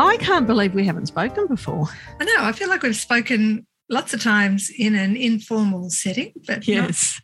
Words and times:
I 0.00 0.16
can't 0.16 0.46
believe 0.46 0.74
we 0.74 0.86
haven't 0.86 1.06
spoken 1.06 1.46
before. 1.46 1.86
I 2.20 2.24
know. 2.24 2.36
I 2.38 2.52
feel 2.52 2.68
like 2.68 2.82
we've 2.82 2.96
spoken 2.96 3.66
lots 3.90 4.14
of 4.14 4.22
times 4.22 4.70
in 4.76 4.94
an 4.94 5.14
informal 5.16 5.90
setting, 5.90 6.32
but 6.46 6.66
Yes. 6.66 7.20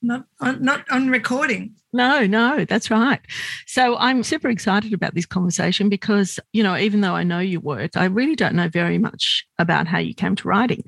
Not, 0.00 0.26
on, 0.40 0.62
not 0.62 0.88
on 0.90 1.08
recording. 1.08 1.74
No, 1.92 2.26
no, 2.26 2.66
that's 2.66 2.90
right. 2.90 3.20
So 3.66 3.96
I'm 3.96 4.22
super 4.22 4.48
excited 4.50 4.92
about 4.92 5.14
this 5.14 5.24
conversation 5.24 5.88
because, 5.88 6.38
you 6.52 6.62
know, 6.62 6.76
even 6.76 7.00
though 7.00 7.14
I 7.14 7.24
know 7.24 7.38
your 7.38 7.62
work, 7.62 7.96
I 7.96 8.04
really 8.04 8.36
don't 8.36 8.54
know 8.54 8.68
very 8.68 8.98
much 8.98 9.46
about 9.58 9.86
how 9.86 9.98
you 9.98 10.14
came 10.14 10.36
to 10.36 10.48
writing. 10.48 10.84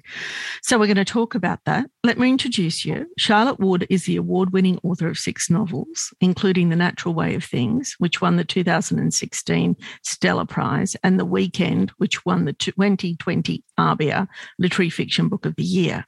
So 0.62 0.78
we're 0.78 0.86
going 0.86 0.97
to 0.97 1.05
talk 1.06 1.34
about 1.34 1.61
that. 1.64 1.91
Let 2.05 2.19
me 2.19 2.28
introduce 2.28 2.84
you. 2.84 3.06
Charlotte 3.17 3.58
Wood 3.58 3.86
is 3.89 4.05
the 4.05 4.17
award 4.17 4.52
winning 4.52 4.78
author 4.83 5.08
of 5.08 5.17
six 5.17 5.48
novels, 5.48 6.12
including 6.20 6.69
The 6.69 6.77
Natural 6.77 7.14
Way 7.14 7.34
of 7.34 7.45
Things, 7.45 7.95
which 7.98 8.20
won 8.20 8.36
the 8.36 8.45
2016 8.45 9.77
Stella 10.05 10.45
Prize, 10.45 10.97
and 11.02 11.19
The 11.19 11.24
Weekend, 11.24 11.91
which 11.97 12.27
won 12.27 12.45
the 12.45 12.52
2020 12.52 13.64
ABIA 13.78 14.28
Literary 14.58 14.91
Fiction 14.91 15.28
Book 15.28 15.47
of 15.47 15.56
the 15.56 15.64
Year. 15.64 16.05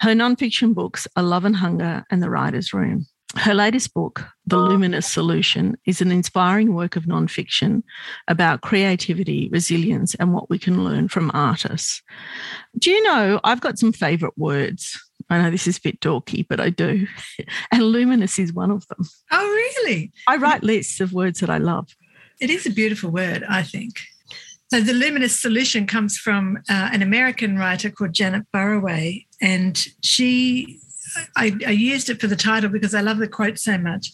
Her 0.00 0.14
nonfiction 0.14 0.74
books 0.74 1.08
are 1.16 1.22
Love 1.22 1.44
and 1.44 1.56
Hunger 1.56 2.04
and 2.10 2.22
The 2.22 2.30
Writer's 2.30 2.72
Room. 2.72 3.06
Her 3.36 3.52
latest 3.52 3.92
book, 3.92 4.24
The 4.46 4.56
Luminous 4.56 5.10
Solution, 5.10 5.76
is 5.86 6.00
an 6.00 6.10
inspiring 6.10 6.72
work 6.72 6.96
of 6.96 7.04
nonfiction 7.04 7.82
about 8.26 8.62
creativity, 8.62 9.48
resilience, 9.52 10.14
and 10.14 10.32
what 10.32 10.48
we 10.48 10.58
can 10.58 10.82
learn 10.82 11.08
from 11.08 11.30
artists. 11.34 12.00
Do 12.78 12.90
you 12.90 13.02
know, 13.02 13.38
I've 13.44 13.60
got 13.60 13.78
some 13.78 13.92
favourite 13.92 14.38
words. 14.38 14.98
I 15.28 15.42
know 15.42 15.50
this 15.50 15.66
is 15.66 15.76
a 15.78 15.82
bit 15.82 16.00
dorky, 16.00 16.46
but 16.48 16.60
I 16.60 16.70
do. 16.70 17.06
And 17.70 17.82
luminous 17.82 18.38
is 18.38 18.52
one 18.52 18.70
of 18.70 18.86
them. 18.88 19.04
Oh, 19.30 19.46
really? 19.84 20.12
I 20.26 20.36
write 20.36 20.62
lists 20.62 21.00
of 21.00 21.12
words 21.12 21.40
that 21.40 21.50
I 21.50 21.58
love. 21.58 21.88
It 22.40 22.50
is 22.50 22.66
a 22.66 22.70
beautiful 22.70 23.10
word, 23.10 23.44
I 23.48 23.62
think. 23.62 24.00
So, 24.70 24.80
the 24.80 24.92
luminous 24.92 25.40
solution 25.40 25.86
comes 25.86 26.18
from 26.18 26.58
uh, 26.68 26.90
an 26.92 27.02
American 27.02 27.56
writer 27.56 27.90
called 27.90 28.12
Janet 28.12 28.44
Burroway, 28.52 29.26
and 29.40 29.82
she, 30.02 30.80
I, 31.36 31.56
I 31.66 31.70
used 31.70 32.10
it 32.10 32.20
for 32.20 32.26
the 32.26 32.36
title 32.36 32.68
because 32.68 32.94
I 32.94 33.00
love 33.00 33.18
the 33.18 33.28
quote 33.28 33.58
so 33.58 33.78
much. 33.78 34.12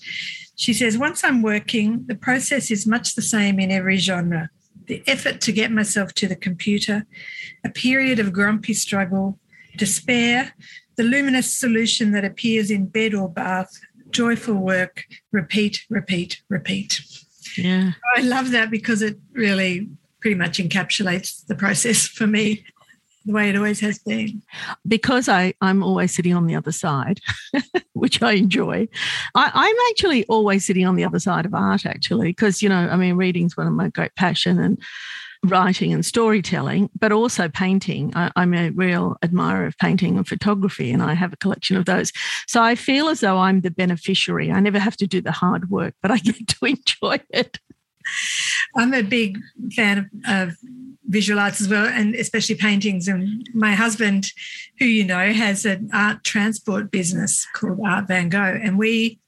She 0.57 0.73
says, 0.73 0.97
Once 0.97 1.25
I'm 1.25 1.43
working, 1.43 2.05
the 2.07 2.15
process 2.15 2.71
is 2.71 2.87
much 2.87 3.15
the 3.15 3.23
same 3.23 3.59
in 3.59 3.73
every 3.73 3.97
genre. 3.97 4.51
The 4.87 5.03
effort 5.07 5.41
to 5.43 5.53
get 5.53 5.73
myself 5.73 6.15
to 6.15 6.29
the 6.29 6.37
computer, 6.37 7.07
a 7.65 7.71
period 7.71 8.21
of 8.21 8.33
grumpy 8.33 8.75
struggle, 8.75 9.39
despair, 9.77 10.55
the 10.97 11.03
luminous 11.03 11.53
solution 11.53 12.13
that 12.13 12.25
appears 12.25 12.71
in 12.71 12.87
bed 12.87 13.15
or 13.15 13.29
bath, 13.29 13.73
joyful 14.11 14.55
work, 14.55 15.05
repeat, 15.33 15.85
repeat, 15.91 16.43
repeat. 16.49 17.01
Yeah. 17.57 17.93
I 18.17 18.21
love 18.21 18.53
that 18.53 18.71
because 18.71 19.03
it 19.03 19.19
really 19.33 19.89
pretty 20.25 20.37
much 20.37 20.57
encapsulates 20.57 21.45
the 21.49 21.55
process 21.55 22.09
for 22.09 22.27
me 22.27 22.65
the 23.27 23.33
way 23.35 23.51
it 23.51 23.57
always 23.57 23.79
has 23.81 23.99
been. 23.99 24.41
because 24.89 25.29
I, 25.29 25.53
I'm 25.61 25.83
always 25.83 26.15
sitting 26.15 26.33
on 26.33 26.47
the 26.47 26.55
other 26.55 26.73
side, 26.73 27.21
which 27.93 28.23
I 28.23 28.33
enjoy. 28.33 28.89
I, 29.35 29.51
I'm 29.53 29.77
actually 29.91 30.25
always 30.25 30.65
sitting 30.65 30.87
on 30.87 30.97
the 30.97 31.05
other 31.05 31.19
side 31.19 31.45
of 31.45 31.53
art, 31.53 31.85
actually, 31.85 32.29
because, 32.29 32.63
you 32.63 32.71
know, 32.71 32.89
I 32.91 32.97
mean, 32.97 33.17
reading's 33.17 33.55
one 33.55 33.67
of 33.67 33.75
my 33.75 33.91
great 33.91 34.15
passion 34.15 34.59
and 34.59 34.83
writing 35.45 35.93
and 35.93 36.07
storytelling, 36.07 36.89
but 36.99 37.13
also 37.13 37.51
painting. 37.51 38.11
I, 38.17 38.33
I'm 38.35 38.55
a 38.55 38.71
real 38.71 39.19
admirer 39.23 39.67
of 39.67 39.77
painting 39.77 40.17
and 40.17 40.27
photography, 40.27 40.91
and 40.91 41.03
I 41.03 41.13
have 41.13 41.35
a 41.35 41.37
collection 41.37 41.77
of 41.77 41.85
those. 41.85 42.13
So 42.47 42.63
I 42.63 42.77
feel 42.77 43.09
as 43.09 43.21
though 43.21 43.37
I'm 43.37 43.61
the 43.61 43.71
beneficiary. 43.71 44.51
I 44.51 44.61
never 44.61 44.79
have 44.79 44.97
to 44.99 45.07
do 45.07 45.21
the 45.21 45.33
hard 45.33 45.69
work, 45.69 45.95
but 46.01 46.11
I 46.11 46.17
get 46.19 46.49
to 46.49 46.65
enjoy 46.65 47.21
it. 47.29 47.59
I'm 48.77 48.95
a 48.95 49.03
big 49.03 49.39
fan 49.75 49.99
of, 49.99 50.07
of 50.29 50.57
visual 51.07 51.39
arts 51.39 51.61
as 51.61 51.69
well, 51.69 51.87
and 51.87 52.15
especially 52.15 52.57
paintings. 52.57 53.09
And 53.09 53.49
my 53.55 53.73
husband, 53.73 54.27
who 54.79 54.87
you 54.87 55.05
know, 55.05 55.33
has 55.33 55.65
an 55.65 55.91
art 55.93 56.25
transport 56.25 56.91
business 56.91 57.47
called 57.55 57.81
Art 57.85 58.09
Van 58.09 58.29
Go. 58.29 58.43
And 58.43 58.79
we 58.79 59.21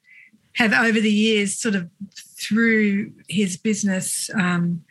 have 0.55 0.73
over 0.73 1.01
the 1.01 1.13
years, 1.13 1.59
sort 1.59 1.75
of 1.75 1.91
through 2.39 3.13
his 3.29 3.57
business, 3.57 4.31
um, 4.35 4.85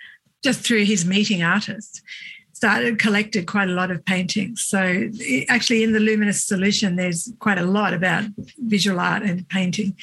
just 0.43 0.61
through 0.61 0.85
his 0.85 1.05
meeting 1.05 1.43
artists, 1.43 2.01
started 2.55 2.97
collected 2.99 3.45
quite 3.47 3.67
a 3.67 3.73
lot 3.73 3.91
of 3.91 4.03
paintings. 4.05 4.61
So 4.65 5.09
actually, 5.49 5.83
in 5.83 5.91
the 5.91 5.99
Luminous 5.99 6.41
Solution, 6.41 6.95
there's 6.95 7.31
quite 7.39 7.57
a 7.57 7.65
lot 7.65 7.93
about 7.93 8.23
visual 8.59 8.99
art 8.99 9.23
and 9.23 9.47
painting. 9.49 9.95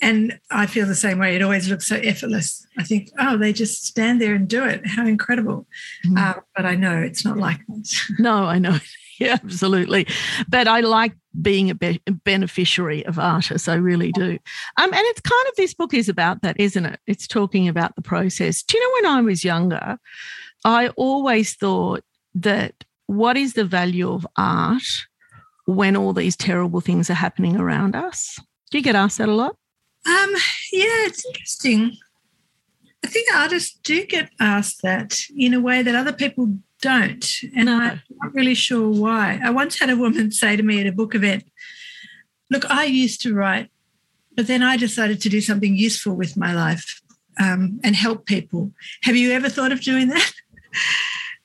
And 0.00 0.38
I 0.50 0.66
feel 0.66 0.86
the 0.86 0.94
same 0.94 1.18
way. 1.18 1.34
It 1.34 1.42
always 1.42 1.68
looks 1.68 1.88
so 1.88 1.96
effortless. 1.96 2.64
I 2.78 2.84
think, 2.84 3.10
oh, 3.18 3.36
they 3.36 3.52
just 3.52 3.84
stand 3.84 4.20
there 4.20 4.34
and 4.36 4.46
do 4.48 4.64
it. 4.64 4.86
How 4.86 5.04
incredible! 5.06 5.66
Mhm. 6.06 6.18
Uh, 6.18 6.40
but 6.54 6.64
I 6.64 6.76
know 6.76 6.96
it's 6.98 7.24
not 7.24 7.36
like 7.36 7.60
that. 7.66 7.92
No, 8.18 8.44
I 8.44 8.58
know. 8.58 8.78
Yeah, 9.20 9.36
absolutely. 9.42 10.06
But 10.48 10.68
I 10.68 10.78
like 10.78 11.12
being 11.42 11.70
a 11.70 11.74
be- 11.74 12.00
beneficiary 12.06 13.04
of 13.04 13.18
artists. 13.18 13.66
I 13.66 13.74
really 13.74 14.12
do. 14.12 14.38
Um, 14.76 14.92
and 14.94 15.02
it's 15.06 15.20
kind 15.20 15.44
of 15.48 15.56
this 15.56 15.74
book 15.74 15.92
is 15.92 16.08
about 16.08 16.42
that, 16.42 16.54
isn't 16.60 16.86
it? 16.86 17.00
It's 17.08 17.26
talking 17.26 17.66
about 17.66 17.96
the 17.96 18.02
process. 18.02 18.62
Do 18.62 18.78
you 18.78 18.84
know 18.84 18.94
when 19.08 19.16
I 19.18 19.20
was 19.22 19.42
younger, 19.42 19.98
I 20.68 20.88
always 20.96 21.54
thought 21.54 22.04
that 22.34 22.84
what 23.06 23.38
is 23.38 23.54
the 23.54 23.64
value 23.64 24.12
of 24.12 24.26
art 24.36 24.82
when 25.64 25.96
all 25.96 26.12
these 26.12 26.36
terrible 26.36 26.82
things 26.82 27.08
are 27.08 27.14
happening 27.14 27.56
around 27.56 27.96
us? 27.96 28.38
Do 28.70 28.76
you 28.76 28.84
get 28.84 28.94
asked 28.94 29.16
that 29.16 29.30
a 29.30 29.34
lot? 29.34 29.56
Um, 30.06 30.34
yeah, 30.70 31.06
it's 31.06 31.24
interesting. 31.24 31.96
I 33.02 33.08
think 33.08 33.34
artists 33.34 33.78
do 33.82 34.04
get 34.04 34.28
asked 34.40 34.82
that 34.82 35.18
in 35.34 35.54
a 35.54 35.60
way 35.60 35.82
that 35.82 35.94
other 35.94 36.12
people 36.12 36.54
don't. 36.82 37.26
And 37.56 37.64
No. 37.64 37.78
I'm 37.78 38.02
not 38.22 38.34
really 38.34 38.54
sure 38.54 38.90
why. 38.90 39.40
I 39.42 39.48
once 39.48 39.78
had 39.78 39.88
a 39.88 39.96
woman 39.96 40.30
say 40.42 40.54
to 40.54 40.62
me 40.62 40.80
at 40.80 40.86
a 40.86 40.92
book 40.92 41.14
event, 41.14 41.44
Look, 42.50 42.70
I 42.70 42.84
used 42.84 43.22
to 43.22 43.34
write, 43.34 43.70
but 44.36 44.46
then 44.46 44.62
I 44.62 44.76
decided 44.76 45.20
to 45.22 45.30
do 45.30 45.40
something 45.40 45.76
useful 45.76 46.14
with 46.14 46.36
my 46.36 46.52
life 46.54 47.00
um, 47.40 47.80
and 47.82 47.96
help 47.96 48.26
people. 48.26 48.72
Have 49.02 49.16
you 49.16 49.32
ever 49.32 49.48
thought 49.48 49.72
of 49.72 49.80
doing 49.80 50.08
that? 50.08 50.32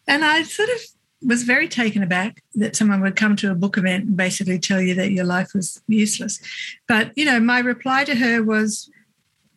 And 0.07 0.23
I 0.25 0.43
sort 0.43 0.69
of 0.69 0.79
was 1.25 1.43
very 1.43 1.67
taken 1.67 2.03
aback 2.03 2.43
that 2.55 2.75
someone 2.75 3.01
would 3.01 3.15
come 3.15 3.35
to 3.37 3.51
a 3.51 3.55
book 3.55 3.77
event 3.77 4.05
and 4.05 4.17
basically 4.17 4.59
tell 4.59 4.81
you 4.81 4.93
that 4.95 5.11
your 5.11 5.25
life 5.25 5.53
was 5.53 5.81
useless. 5.87 6.39
But, 6.87 7.11
you 7.15 7.25
know, 7.25 7.39
my 7.39 7.59
reply 7.59 8.03
to 8.03 8.15
her 8.15 8.43
was, 8.43 8.89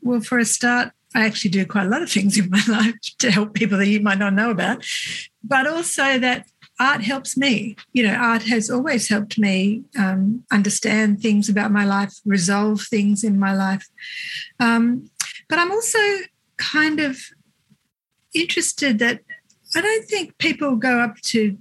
well, 0.02 0.20
for 0.20 0.38
a 0.38 0.44
start, 0.44 0.92
I 1.14 1.24
actually 1.24 1.50
do 1.50 1.66
quite 1.66 1.86
a 1.86 1.90
lot 1.90 2.02
of 2.02 2.10
things 2.10 2.38
in 2.38 2.50
my 2.50 2.62
life 2.68 2.94
to 3.18 3.30
help 3.30 3.54
people 3.54 3.78
that 3.78 3.88
you 3.88 4.00
might 4.00 4.18
not 4.18 4.34
know 4.34 4.50
about, 4.50 4.84
but 5.42 5.66
also 5.66 6.18
that 6.18 6.46
art 6.78 7.02
helps 7.02 7.36
me. 7.36 7.76
You 7.92 8.04
know, 8.04 8.14
art 8.14 8.42
has 8.44 8.70
always 8.70 9.08
helped 9.08 9.38
me 9.38 9.82
um, 9.98 10.44
understand 10.52 11.20
things 11.20 11.48
about 11.48 11.72
my 11.72 11.84
life, 11.84 12.14
resolve 12.24 12.82
things 12.82 13.24
in 13.24 13.38
my 13.38 13.54
life. 13.54 13.88
Um, 14.60 15.10
but 15.48 15.58
I'm 15.58 15.72
also 15.72 15.98
kind 16.58 17.00
of 17.00 17.18
interested 18.34 18.98
that 18.98 19.20
I 19.74 19.80
don't 19.80 20.06
think 20.06 20.38
people 20.38 20.76
go 20.76 21.00
up 21.00 21.16
to 21.22 21.56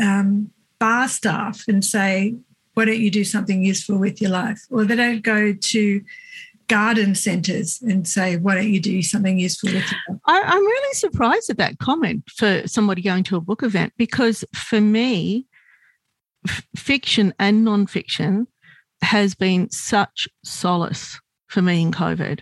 um, 0.00 0.50
bar 0.78 1.08
staff 1.08 1.64
and 1.68 1.84
say, 1.84 2.34
why 2.74 2.86
don't 2.86 3.00
you 3.00 3.10
do 3.10 3.24
something 3.24 3.64
useful 3.64 3.98
with 3.98 4.20
your 4.20 4.30
life? 4.30 4.62
Or 4.70 4.84
they 4.84 4.96
don't 4.96 5.22
go 5.22 5.52
to 5.52 6.02
garden 6.68 7.14
centres 7.14 7.80
and 7.82 8.08
say, 8.08 8.36
why 8.36 8.54
don't 8.54 8.72
you 8.72 8.80
do 8.80 9.02
something 9.02 9.38
useful 9.38 9.68
with 9.68 9.84
your 9.90 10.00
life? 10.08 10.20
I, 10.26 10.40
I'm 10.40 10.64
really 10.64 10.94
surprised 10.94 11.50
at 11.50 11.58
that 11.58 11.78
comment 11.78 12.24
for 12.30 12.66
somebody 12.66 13.02
going 13.02 13.24
to 13.24 13.36
a 13.36 13.40
book 13.40 13.62
event 13.62 13.92
because 13.98 14.44
for 14.54 14.80
me, 14.80 15.46
f- 16.48 16.66
fiction 16.74 17.34
and 17.38 17.66
nonfiction 17.66 18.46
has 19.02 19.34
been 19.34 19.68
such 19.70 20.28
solace 20.44 21.20
for 21.48 21.60
me 21.60 21.82
in 21.82 21.92
COVID 21.92 22.40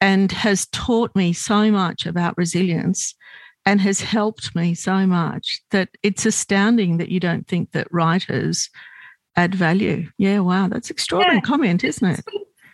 and 0.00 0.32
has 0.32 0.66
taught 0.72 1.14
me 1.14 1.32
so 1.32 1.70
much 1.70 2.06
about 2.06 2.36
resilience 2.36 3.14
and 3.66 3.80
has 3.80 4.00
helped 4.00 4.54
me 4.54 4.74
so 4.74 5.06
much 5.06 5.60
that 5.70 5.90
it's 6.02 6.26
astounding 6.26 6.96
that 6.96 7.10
you 7.10 7.20
don't 7.20 7.46
think 7.46 7.72
that 7.72 7.92
writers 7.92 8.70
add 9.36 9.54
value. 9.54 10.08
Yeah, 10.18 10.40
wow, 10.40 10.68
that's 10.68 10.90
extraordinary 10.90 11.36
yeah. 11.36 11.42
comment, 11.42 11.84
isn't 11.84 12.08
it? 12.08 12.24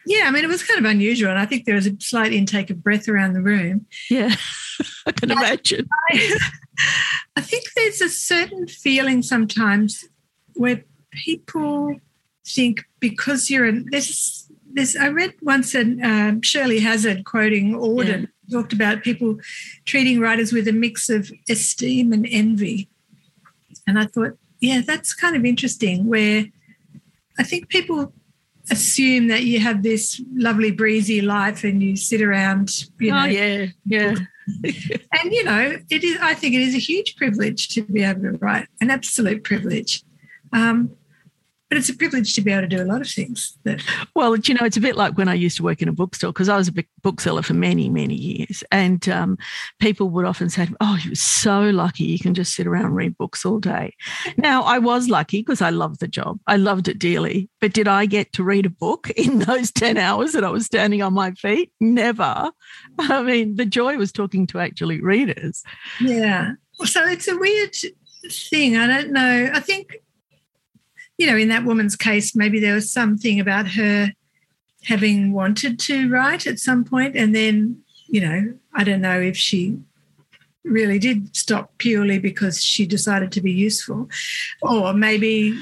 Yeah, 0.06 0.24
I 0.26 0.30
mean, 0.30 0.44
it 0.44 0.48
was 0.48 0.62
kind 0.62 0.78
of 0.78 0.88
unusual. 0.88 1.30
And 1.30 1.38
I 1.38 1.46
think 1.46 1.64
there 1.64 1.74
was 1.74 1.86
a 1.86 1.96
slight 1.98 2.32
intake 2.32 2.70
of 2.70 2.82
breath 2.82 3.08
around 3.08 3.32
the 3.32 3.42
room. 3.42 3.86
Yeah, 4.08 4.34
I 5.06 5.12
can 5.12 5.32
imagine. 5.32 5.88
I, 6.10 6.38
I 7.36 7.40
think 7.40 7.64
there's 7.74 8.00
a 8.00 8.08
certain 8.08 8.68
feeling 8.68 9.22
sometimes 9.22 10.04
where 10.54 10.84
people 11.12 11.96
think 12.46 12.84
because 13.00 13.50
you're 13.50 13.66
a, 13.66 13.72
there's 13.90 14.48
this 14.72 14.96
I 14.96 15.08
read 15.08 15.34
once 15.42 15.74
an 15.74 16.04
um, 16.04 16.42
Shirley 16.42 16.78
Hazzard 16.80 17.24
quoting 17.24 17.72
Auden 17.72 18.20
yeah. 18.20 18.26
Talked 18.50 18.72
about 18.72 19.02
people 19.02 19.38
treating 19.84 20.20
writers 20.20 20.52
with 20.52 20.68
a 20.68 20.72
mix 20.72 21.08
of 21.08 21.30
esteem 21.48 22.12
and 22.12 22.26
envy, 22.30 22.88
and 23.86 23.98
I 23.98 24.06
thought, 24.06 24.36
yeah, 24.60 24.82
that's 24.84 25.14
kind 25.14 25.36
of 25.36 25.44
interesting. 25.44 26.06
Where 26.06 26.46
I 27.38 27.42
think 27.42 27.68
people 27.68 28.12
assume 28.70 29.28
that 29.28 29.44
you 29.44 29.60
have 29.60 29.82
this 29.82 30.20
lovely 30.34 30.72
breezy 30.72 31.20
life 31.20 31.62
and 31.62 31.82
you 31.82 31.96
sit 31.96 32.20
around, 32.20 32.88
you 32.98 33.12
oh, 33.12 33.14
know, 33.14 33.22
oh, 33.22 33.26
yeah, 33.26 33.66
yeah. 33.84 34.14
and 34.64 35.32
you 35.32 35.44
know, 35.44 35.78
it 35.90 36.04
is. 36.04 36.18
I 36.20 36.34
think 36.34 36.54
it 36.54 36.62
is 36.62 36.74
a 36.74 36.78
huge 36.78 37.16
privilege 37.16 37.68
to 37.70 37.82
be 37.82 38.02
able 38.02 38.22
to 38.22 38.32
write, 38.38 38.68
an 38.80 38.90
absolute 38.90 39.44
privilege. 39.44 40.02
Um, 40.52 40.96
but 41.68 41.78
it's 41.78 41.88
a 41.88 41.96
privilege 41.96 42.34
to 42.34 42.40
be 42.40 42.52
able 42.52 42.62
to 42.62 42.68
do 42.68 42.82
a 42.82 42.84
lot 42.84 43.00
of 43.00 43.08
things. 43.08 43.58
That- 43.64 43.82
well, 44.14 44.36
you 44.36 44.54
know, 44.54 44.64
it's 44.64 44.76
a 44.76 44.80
bit 44.80 44.96
like 44.96 45.18
when 45.18 45.28
I 45.28 45.34
used 45.34 45.56
to 45.56 45.64
work 45.64 45.82
in 45.82 45.88
a 45.88 45.92
bookstore 45.92 46.32
because 46.32 46.48
I 46.48 46.56
was 46.56 46.68
a 46.68 46.84
bookseller 47.02 47.42
for 47.42 47.54
many, 47.54 47.88
many 47.88 48.14
years. 48.14 48.62
And 48.70 49.08
um, 49.08 49.36
people 49.80 50.08
would 50.10 50.24
often 50.24 50.48
say, 50.48 50.68
Oh, 50.80 50.98
you're 51.02 51.16
so 51.16 51.62
lucky 51.70 52.04
you 52.04 52.18
can 52.18 52.34
just 52.34 52.54
sit 52.54 52.66
around 52.66 52.86
and 52.86 52.96
read 52.96 53.16
books 53.18 53.44
all 53.44 53.58
day. 53.58 53.94
Now, 54.36 54.62
I 54.62 54.78
was 54.78 55.08
lucky 55.08 55.40
because 55.40 55.60
I 55.60 55.70
loved 55.70 56.00
the 56.00 56.08
job, 56.08 56.38
I 56.46 56.56
loved 56.56 56.86
it 56.88 56.98
dearly. 56.98 57.50
But 57.60 57.72
did 57.72 57.88
I 57.88 58.06
get 58.06 58.32
to 58.34 58.44
read 58.44 58.66
a 58.66 58.70
book 58.70 59.10
in 59.16 59.40
those 59.40 59.72
10 59.72 59.96
hours 59.96 60.32
that 60.32 60.44
I 60.44 60.50
was 60.50 60.66
standing 60.66 61.02
on 61.02 61.14
my 61.14 61.32
feet? 61.32 61.72
Never. 61.80 62.50
I 62.98 63.22
mean, 63.22 63.56
the 63.56 63.66
joy 63.66 63.96
was 63.96 64.12
talking 64.12 64.46
to 64.48 64.60
actually 64.60 65.00
readers. 65.00 65.64
Yeah. 66.00 66.52
So 66.84 67.04
it's 67.06 67.26
a 67.26 67.36
weird 67.36 67.74
thing. 68.30 68.76
I 68.76 68.86
don't 68.86 69.12
know. 69.12 69.50
I 69.52 69.60
think 69.60 69.96
you 71.18 71.26
know, 71.26 71.36
in 71.36 71.48
that 71.48 71.64
woman's 71.64 71.96
case, 71.96 72.36
maybe 72.36 72.60
there 72.60 72.74
was 72.74 72.90
something 72.90 73.40
about 73.40 73.68
her 73.68 74.12
having 74.84 75.32
wanted 75.32 75.78
to 75.80 76.08
write 76.10 76.46
at 76.46 76.58
some 76.58 76.84
point, 76.84 77.16
and 77.16 77.34
then, 77.34 77.80
you 78.08 78.20
know, 78.20 78.54
I 78.74 78.84
don't 78.84 79.00
know 79.00 79.20
if 79.20 79.36
she 79.36 79.78
really 80.64 80.98
did 80.98 81.34
stop 81.34 81.76
purely 81.78 82.18
because 82.18 82.62
she 82.62 82.86
decided 82.86 83.32
to 83.32 83.40
be 83.40 83.52
useful, 83.52 84.08
or 84.62 84.92
maybe 84.92 85.58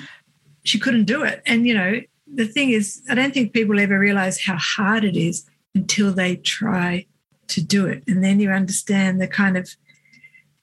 she 0.65 0.79
couldn't 0.79 1.05
do 1.05 1.23
it. 1.23 1.43
And, 1.47 1.67
you 1.67 1.75
know, 1.75 2.01
the 2.33 2.47
thing 2.47 2.71
is, 2.71 3.03
I 3.09 3.15
don't 3.15 3.33
think 3.33 3.53
people 3.53 3.79
ever 3.79 3.99
realize 3.99 4.41
how 4.41 4.56
hard 4.56 5.05
it 5.05 5.17
is 5.17 5.47
until 5.75 6.12
they 6.12 6.37
try 6.37 7.06
to 7.49 7.62
do 7.62 7.87
it. 7.87 8.03
And 8.09 8.25
then 8.25 8.41
you 8.41 8.51
understand 8.51 9.21
the 9.21 9.29
kind 9.29 9.56
of, 9.56 9.71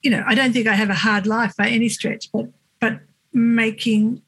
you 0.02 0.10
know, 0.10 0.24
I 0.26 0.36
don't 0.36 0.52
think 0.52 0.68
I 0.68 0.74
have 0.74 0.90
a 0.90 0.96
hard 0.96 1.28
life 1.28 1.56
by 1.56 1.68
any 1.70 1.90
stretch, 1.90 2.32
but 2.32 2.48
but 2.80 3.00
making 3.32 4.22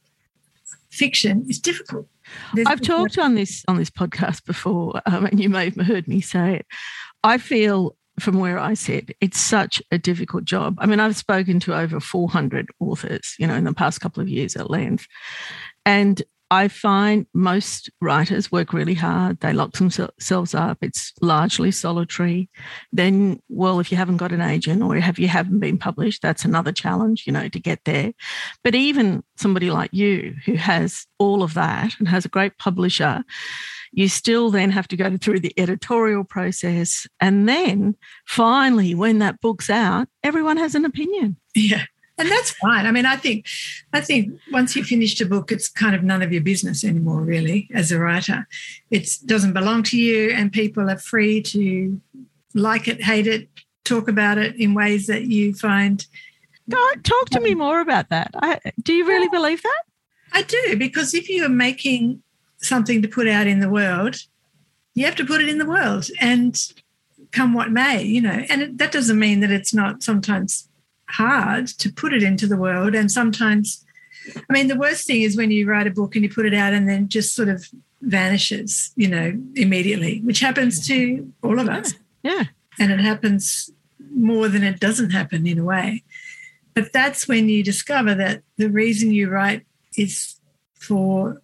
fiction 0.93 1.45
is 1.49 1.59
difficult. 1.59 2.07
There's 2.53 2.67
I've 2.67 2.81
talked 2.81 3.17
on 3.17 3.35
this 3.35 3.63
on 3.67 3.77
this 3.77 3.89
podcast 3.89 4.45
before, 4.45 5.01
um, 5.05 5.25
and 5.25 5.39
you 5.39 5.49
may 5.49 5.65
have 5.65 5.75
heard 5.75 6.07
me 6.07 6.21
say 6.21 6.57
it. 6.57 6.65
I 7.23 7.37
feel 7.37 7.95
from 8.19 8.39
where 8.39 8.59
I 8.59 8.75
sit, 8.75 9.15
it's 9.21 9.39
such 9.39 9.81
a 9.91 9.97
difficult 9.97 10.45
job. 10.45 10.75
I 10.77 10.85
mean, 10.85 10.99
I've 10.99 11.17
spoken 11.17 11.59
to 11.61 11.75
over 11.75 11.99
400 11.99 12.69
authors, 12.79 13.35
you 13.39 13.47
know, 13.47 13.55
in 13.55 13.63
the 13.63 13.73
past 13.73 14.01
couple 14.01 14.21
of 14.21 14.29
years 14.29 14.55
at 14.55 14.69
length, 14.69 15.07
and 15.85 16.21
I 16.51 16.67
find 16.67 17.25
most 17.33 17.89
writers 17.99 18.51
work 18.51 18.73
really 18.73 18.93
hard. 18.93 19.39
They 19.39 19.53
lock 19.53 19.73
themselves 19.73 20.53
up. 20.53 20.77
It's 20.81 21.11
largely 21.21 21.71
solitary. 21.71 22.49
Then, 22.91 23.41
well, 23.49 23.79
if 23.79 23.91
you 23.91 23.97
haven't 23.97 24.17
got 24.17 24.31
an 24.31 24.41
agent 24.41 24.83
or 24.83 24.95
if 24.95 25.17
you 25.17 25.27
haven't 25.27 25.59
been 25.59 25.77
published, 25.77 26.21
that's 26.21 26.45
another 26.45 26.71
challenge, 26.71 27.25
you 27.25 27.33
know, 27.33 27.47
to 27.49 27.59
get 27.59 27.79
there. 27.85 28.13
But 28.63 28.75
even 28.75 29.23
somebody 29.35 29.71
like 29.71 29.93
you 29.93 30.35
who 30.45 30.53
has 30.53 31.07
all 31.17 31.41
of 31.43 31.55
that 31.55 31.95
and 31.97 32.07
has 32.07 32.25
a 32.25 32.29
great 32.29 32.57
publisher, 32.57 33.23
you 33.91 34.07
still 34.07 34.51
then 34.51 34.69
have 34.71 34.87
to 34.89 34.97
go 34.97 35.17
through 35.17 35.39
the 35.39 35.53
editorial 35.57 36.23
process. 36.23 37.07
And 37.19 37.49
then 37.49 37.95
finally, 38.27 38.93
when 38.93 39.19
that 39.19 39.41
book's 39.41 39.69
out, 39.69 40.07
everyone 40.23 40.57
has 40.57 40.75
an 40.75 40.85
opinion. 40.85 41.37
Yeah 41.55 41.85
and 42.17 42.29
that's 42.29 42.51
fine. 42.51 42.85
I 42.85 42.91
mean, 42.91 43.05
I 43.05 43.15
think, 43.15 43.47
I 43.91 44.01
think 44.01 44.39
once 44.51 44.75
you 44.75 44.83
finished 44.83 45.19
a 45.21 45.25
book, 45.25 45.51
it's 45.51 45.67
kind 45.67 45.95
of 45.95 46.03
none 46.03 46.21
of 46.21 46.31
your 46.31 46.43
business 46.43 46.83
anymore, 46.83 47.21
really, 47.21 47.69
as 47.73 47.91
a 47.91 47.99
writer. 47.99 48.47
It 48.91 49.09
doesn't 49.25 49.53
belong 49.53 49.83
to 49.83 49.97
you, 49.97 50.29
and 50.29 50.51
people 50.51 50.89
are 50.89 50.97
free 50.97 51.41
to 51.43 51.99
like 52.53 52.87
it, 52.87 53.03
hate 53.03 53.27
it, 53.27 53.49
talk 53.83 54.07
about 54.07 54.37
it 54.37 54.55
in 54.57 54.75
ways 54.75 55.07
that 55.07 55.23
you 55.23 55.53
find. 55.53 56.05
talk 56.69 57.29
to 57.31 57.39
me 57.39 57.53
um, 57.53 57.57
more 57.57 57.81
about 57.81 58.09
that. 58.09 58.31
I, 58.35 58.59
do 58.81 58.93
you 58.93 59.07
really 59.07 59.29
believe 59.29 59.63
that? 59.63 59.83
I 60.33 60.43
do, 60.43 60.77
because 60.77 61.13
if 61.13 61.29
you 61.29 61.45
are 61.45 61.49
making 61.49 62.21
something 62.57 63.01
to 63.01 63.07
put 63.07 63.27
out 63.27 63.47
in 63.47 63.59
the 63.59 63.69
world, 63.69 64.17
you 64.93 65.05
have 65.05 65.15
to 65.15 65.25
put 65.25 65.41
it 65.41 65.49
in 65.49 65.57
the 65.57 65.65
world, 65.65 66.07
and 66.21 66.55
come 67.31 67.53
what 67.55 67.71
may, 67.71 68.03
you 68.03 68.21
know. 68.21 68.45
And 68.49 68.61
it, 68.61 68.77
that 68.77 68.91
doesn't 68.91 69.17
mean 69.17 69.39
that 69.39 69.51
it's 69.51 69.73
not 69.73 70.03
sometimes 70.03 70.69
hard 71.13 71.67
to 71.67 71.91
put 71.91 72.13
it 72.13 72.23
into 72.23 72.47
the 72.47 72.57
world. 72.57 72.95
And 72.95 73.11
sometimes, 73.11 73.85
I 74.35 74.53
mean, 74.53 74.67
the 74.67 74.77
worst 74.77 75.05
thing 75.07 75.21
is 75.21 75.37
when 75.37 75.51
you 75.51 75.69
write 75.69 75.87
a 75.87 75.91
book 75.91 76.15
and 76.15 76.23
you 76.23 76.29
put 76.29 76.45
it 76.45 76.53
out 76.53 76.73
and 76.73 76.89
then 76.89 77.07
just 77.07 77.35
sort 77.35 77.49
of 77.49 77.67
vanishes, 78.01 78.91
you 78.95 79.07
know, 79.07 79.39
immediately, 79.55 80.19
which 80.21 80.39
happens 80.39 80.85
to 80.87 81.31
all 81.43 81.59
of 81.59 81.69
us. 81.69 81.93
Yeah. 82.23 82.45
And 82.79 82.91
it 82.91 82.99
happens 82.99 83.69
more 84.13 84.47
than 84.47 84.63
it 84.63 84.79
doesn't 84.79 85.11
happen 85.11 85.45
in 85.47 85.59
a 85.59 85.63
way. 85.63 86.03
But 86.73 86.91
that's 86.91 87.27
when 87.27 87.49
you 87.49 87.63
discover 87.63 88.15
that 88.15 88.41
the 88.57 88.69
reason 88.69 89.11
you 89.11 89.29
write 89.29 89.65
is 89.95 90.39
for 90.73 91.41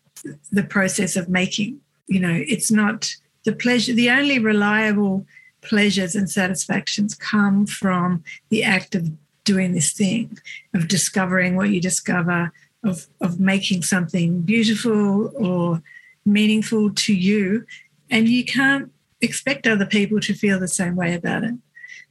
the 0.51 0.63
process 0.63 1.15
of 1.15 1.29
making. 1.29 1.79
You 2.07 2.19
know, 2.19 2.43
it's 2.47 2.71
not 2.71 3.13
the 3.45 3.53
pleasure, 3.53 3.93
the 3.93 4.09
only 4.09 4.39
reliable 4.39 5.25
pleasures 5.61 6.15
and 6.15 6.29
satisfactions 6.29 7.13
come 7.13 7.65
from 7.65 8.23
the 8.49 8.63
act 8.63 8.95
of 8.95 9.11
doing 9.49 9.73
this 9.73 9.91
thing 9.91 10.37
of 10.75 10.87
discovering 10.87 11.55
what 11.55 11.69
you 11.69 11.81
discover, 11.81 12.51
of, 12.83 13.07
of 13.19 13.39
making 13.39 13.81
something 13.81 14.41
beautiful 14.41 15.31
or 15.35 15.81
meaningful 16.23 16.93
to 16.93 17.13
you. 17.13 17.65
And 18.11 18.29
you 18.29 18.45
can't 18.45 18.91
expect 19.21 19.65
other 19.65 19.87
people 19.87 20.19
to 20.21 20.33
feel 20.35 20.59
the 20.59 20.67
same 20.67 20.95
way 20.95 21.15
about 21.15 21.43
it. 21.43 21.55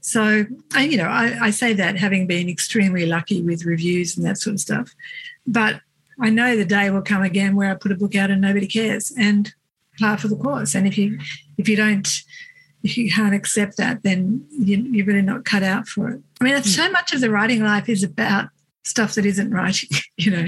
So, 0.00 0.46
I, 0.74 0.84
you 0.84 0.96
know, 0.96 1.10
I, 1.22 1.46
I 1.46 1.50
say 1.50 1.72
that 1.74 1.96
having 1.96 2.26
been 2.26 2.48
extremely 2.48 3.06
lucky 3.06 3.40
with 3.40 3.64
reviews 3.64 4.16
and 4.16 4.26
that 4.26 4.38
sort 4.38 4.54
of 4.54 4.60
stuff. 4.60 4.94
But 5.46 5.80
I 6.20 6.30
know 6.30 6.56
the 6.56 6.64
day 6.64 6.90
will 6.90 7.02
come 7.02 7.22
again 7.22 7.54
where 7.54 7.70
I 7.70 7.74
put 7.74 7.92
a 7.92 7.96
book 8.02 8.16
out 8.16 8.30
and 8.30 8.40
nobody 8.40 8.66
cares 8.66 9.12
and 9.16 9.52
part 10.00 10.20
for 10.20 10.28
the 10.28 10.36
course. 10.36 10.74
And 10.74 10.86
if 10.86 10.98
you 10.98 11.18
if 11.56 11.68
you 11.68 11.76
don't 11.76 12.22
if 12.82 12.96
you 12.96 13.10
can't 13.10 13.34
accept 13.34 13.76
that, 13.76 14.02
then 14.02 14.46
you, 14.50 14.78
you're 14.78 15.06
really 15.06 15.22
not 15.22 15.44
cut 15.44 15.62
out 15.62 15.88
for 15.88 16.10
it. 16.10 16.20
I 16.40 16.44
mean, 16.44 16.54
mm. 16.54 16.64
so 16.64 16.90
much 16.90 17.12
of 17.12 17.20
the 17.20 17.30
writing 17.30 17.62
life 17.62 17.88
is 17.88 18.02
about 18.02 18.48
stuff 18.84 19.14
that 19.14 19.26
isn't 19.26 19.50
writing. 19.50 19.90
You 20.20 20.32
know, 20.32 20.46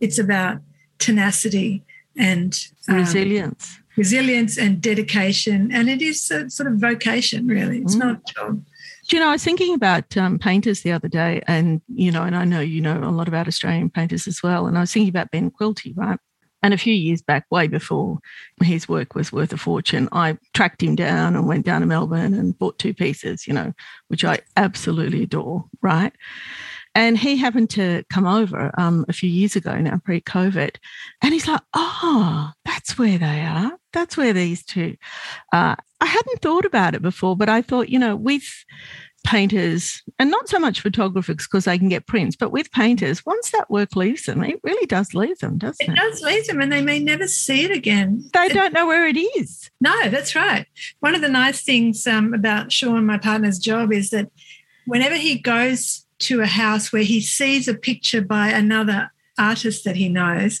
it's 0.00 0.18
about 0.18 0.60
tenacity 0.98 1.84
and 2.16 2.58
um, 2.88 2.96
resilience, 2.96 3.78
resilience 3.94 4.56
and 4.56 4.80
dedication, 4.80 5.70
and 5.70 5.90
it 5.90 6.00
is 6.00 6.30
a 6.30 6.48
sort 6.48 6.72
of 6.72 6.78
vocation. 6.78 7.46
Really, 7.46 7.82
it's 7.82 7.96
mm. 7.96 7.98
not 7.98 8.16
a 8.16 8.32
job. 8.32 8.64
Do 9.08 9.16
you 9.16 9.22
know, 9.22 9.28
I 9.28 9.32
was 9.32 9.44
thinking 9.44 9.74
about 9.74 10.16
um, 10.16 10.38
painters 10.38 10.80
the 10.80 10.92
other 10.92 11.06
day, 11.06 11.42
and 11.46 11.82
you 11.88 12.10
know, 12.10 12.22
and 12.22 12.34
I 12.34 12.46
know 12.46 12.60
you 12.60 12.80
know 12.80 12.98
a 12.98 13.10
lot 13.10 13.28
about 13.28 13.46
Australian 13.46 13.90
painters 13.90 14.26
as 14.26 14.42
well. 14.42 14.66
And 14.66 14.78
I 14.78 14.80
was 14.80 14.92
thinking 14.92 15.10
about 15.10 15.30
Ben 15.30 15.50
Quilty, 15.50 15.92
right? 15.94 16.18
And 16.62 16.74
a 16.74 16.78
few 16.78 16.94
years 16.94 17.22
back, 17.22 17.46
way 17.50 17.68
before 17.68 18.18
his 18.62 18.88
work 18.88 19.14
was 19.14 19.32
worth 19.32 19.52
a 19.52 19.56
fortune, 19.56 20.08
I 20.12 20.38
tracked 20.52 20.82
him 20.82 20.94
down 20.94 21.34
and 21.36 21.46
went 21.46 21.64
down 21.64 21.80
to 21.80 21.86
Melbourne 21.86 22.34
and 22.34 22.58
bought 22.58 22.78
two 22.78 22.92
pieces, 22.92 23.46
you 23.46 23.54
know, 23.54 23.72
which 24.08 24.24
I 24.24 24.40
absolutely 24.56 25.22
adore, 25.22 25.64
right? 25.80 26.12
And 26.94 27.16
he 27.16 27.36
happened 27.36 27.70
to 27.70 28.04
come 28.10 28.26
over 28.26 28.72
um, 28.76 29.04
a 29.08 29.12
few 29.12 29.30
years 29.30 29.54
ago 29.54 29.76
now, 29.76 30.00
pre 30.04 30.20
COVID. 30.20 30.76
And 31.22 31.32
he's 31.32 31.46
like, 31.46 31.62
oh, 31.72 32.50
that's 32.64 32.98
where 32.98 33.16
they 33.16 33.42
are. 33.42 33.72
That's 33.92 34.16
where 34.16 34.32
these 34.32 34.64
two. 34.64 34.96
I 35.52 36.06
hadn't 36.06 36.40
thought 36.40 36.64
about 36.64 36.94
it 36.94 37.02
before, 37.02 37.36
but 37.36 37.48
I 37.48 37.62
thought, 37.62 37.90
you 37.90 37.98
know, 37.98 38.16
with 38.16 38.64
painters, 39.24 40.02
and 40.18 40.30
not 40.30 40.48
so 40.48 40.58
much 40.58 40.80
photographers 40.80 41.46
because 41.46 41.64
they 41.64 41.78
can 41.78 41.88
get 41.88 42.06
prints, 42.06 42.36
but 42.36 42.52
with 42.52 42.70
painters, 42.72 43.24
once 43.24 43.50
that 43.50 43.70
work 43.70 43.94
leaves 43.96 44.24
them, 44.24 44.42
it 44.42 44.60
really 44.62 44.86
does 44.86 45.14
leave 45.14 45.38
them, 45.38 45.58
doesn't 45.58 45.88
it? 45.88 45.92
It 45.92 45.96
does 45.96 46.22
leave 46.22 46.46
them, 46.46 46.60
and 46.60 46.72
they 46.72 46.82
may 46.82 46.98
never 46.98 47.28
see 47.28 47.64
it 47.64 47.70
again. 47.70 48.28
They 48.32 48.48
don't 48.48 48.72
know 48.72 48.86
where 48.86 49.06
it 49.06 49.16
is. 49.16 49.70
No, 49.80 50.08
that's 50.08 50.34
right. 50.34 50.66
One 51.00 51.14
of 51.14 51.20
the 51.20 51.28
nice 51.28 51.62
things 51.62 52.06
um, 52.06 52.34
about 52.34 52.72
Sean, 52.72 53.06
my 53.06 53.18
partner's 53.18 53.58
job, 53.58 53.92
is 53.92 54.10
that 54.10 54.30
whenever 54.86 55.16
he 55.16 55.38
goes 55.38 56.06
to 56.20 56.40
a 56.40 56.46
house 56.46 56.92
where 56.92 57.02
he 57.02 57.20
sees 57.20 57.68
a 57.68 57.74
picture 57.74 58.22
by 58.22 58.48
another 58.48 59.12
artist 59.38 59.84
that 59.84 59.96
he 59.96 60.08
knows, 60.08 60.60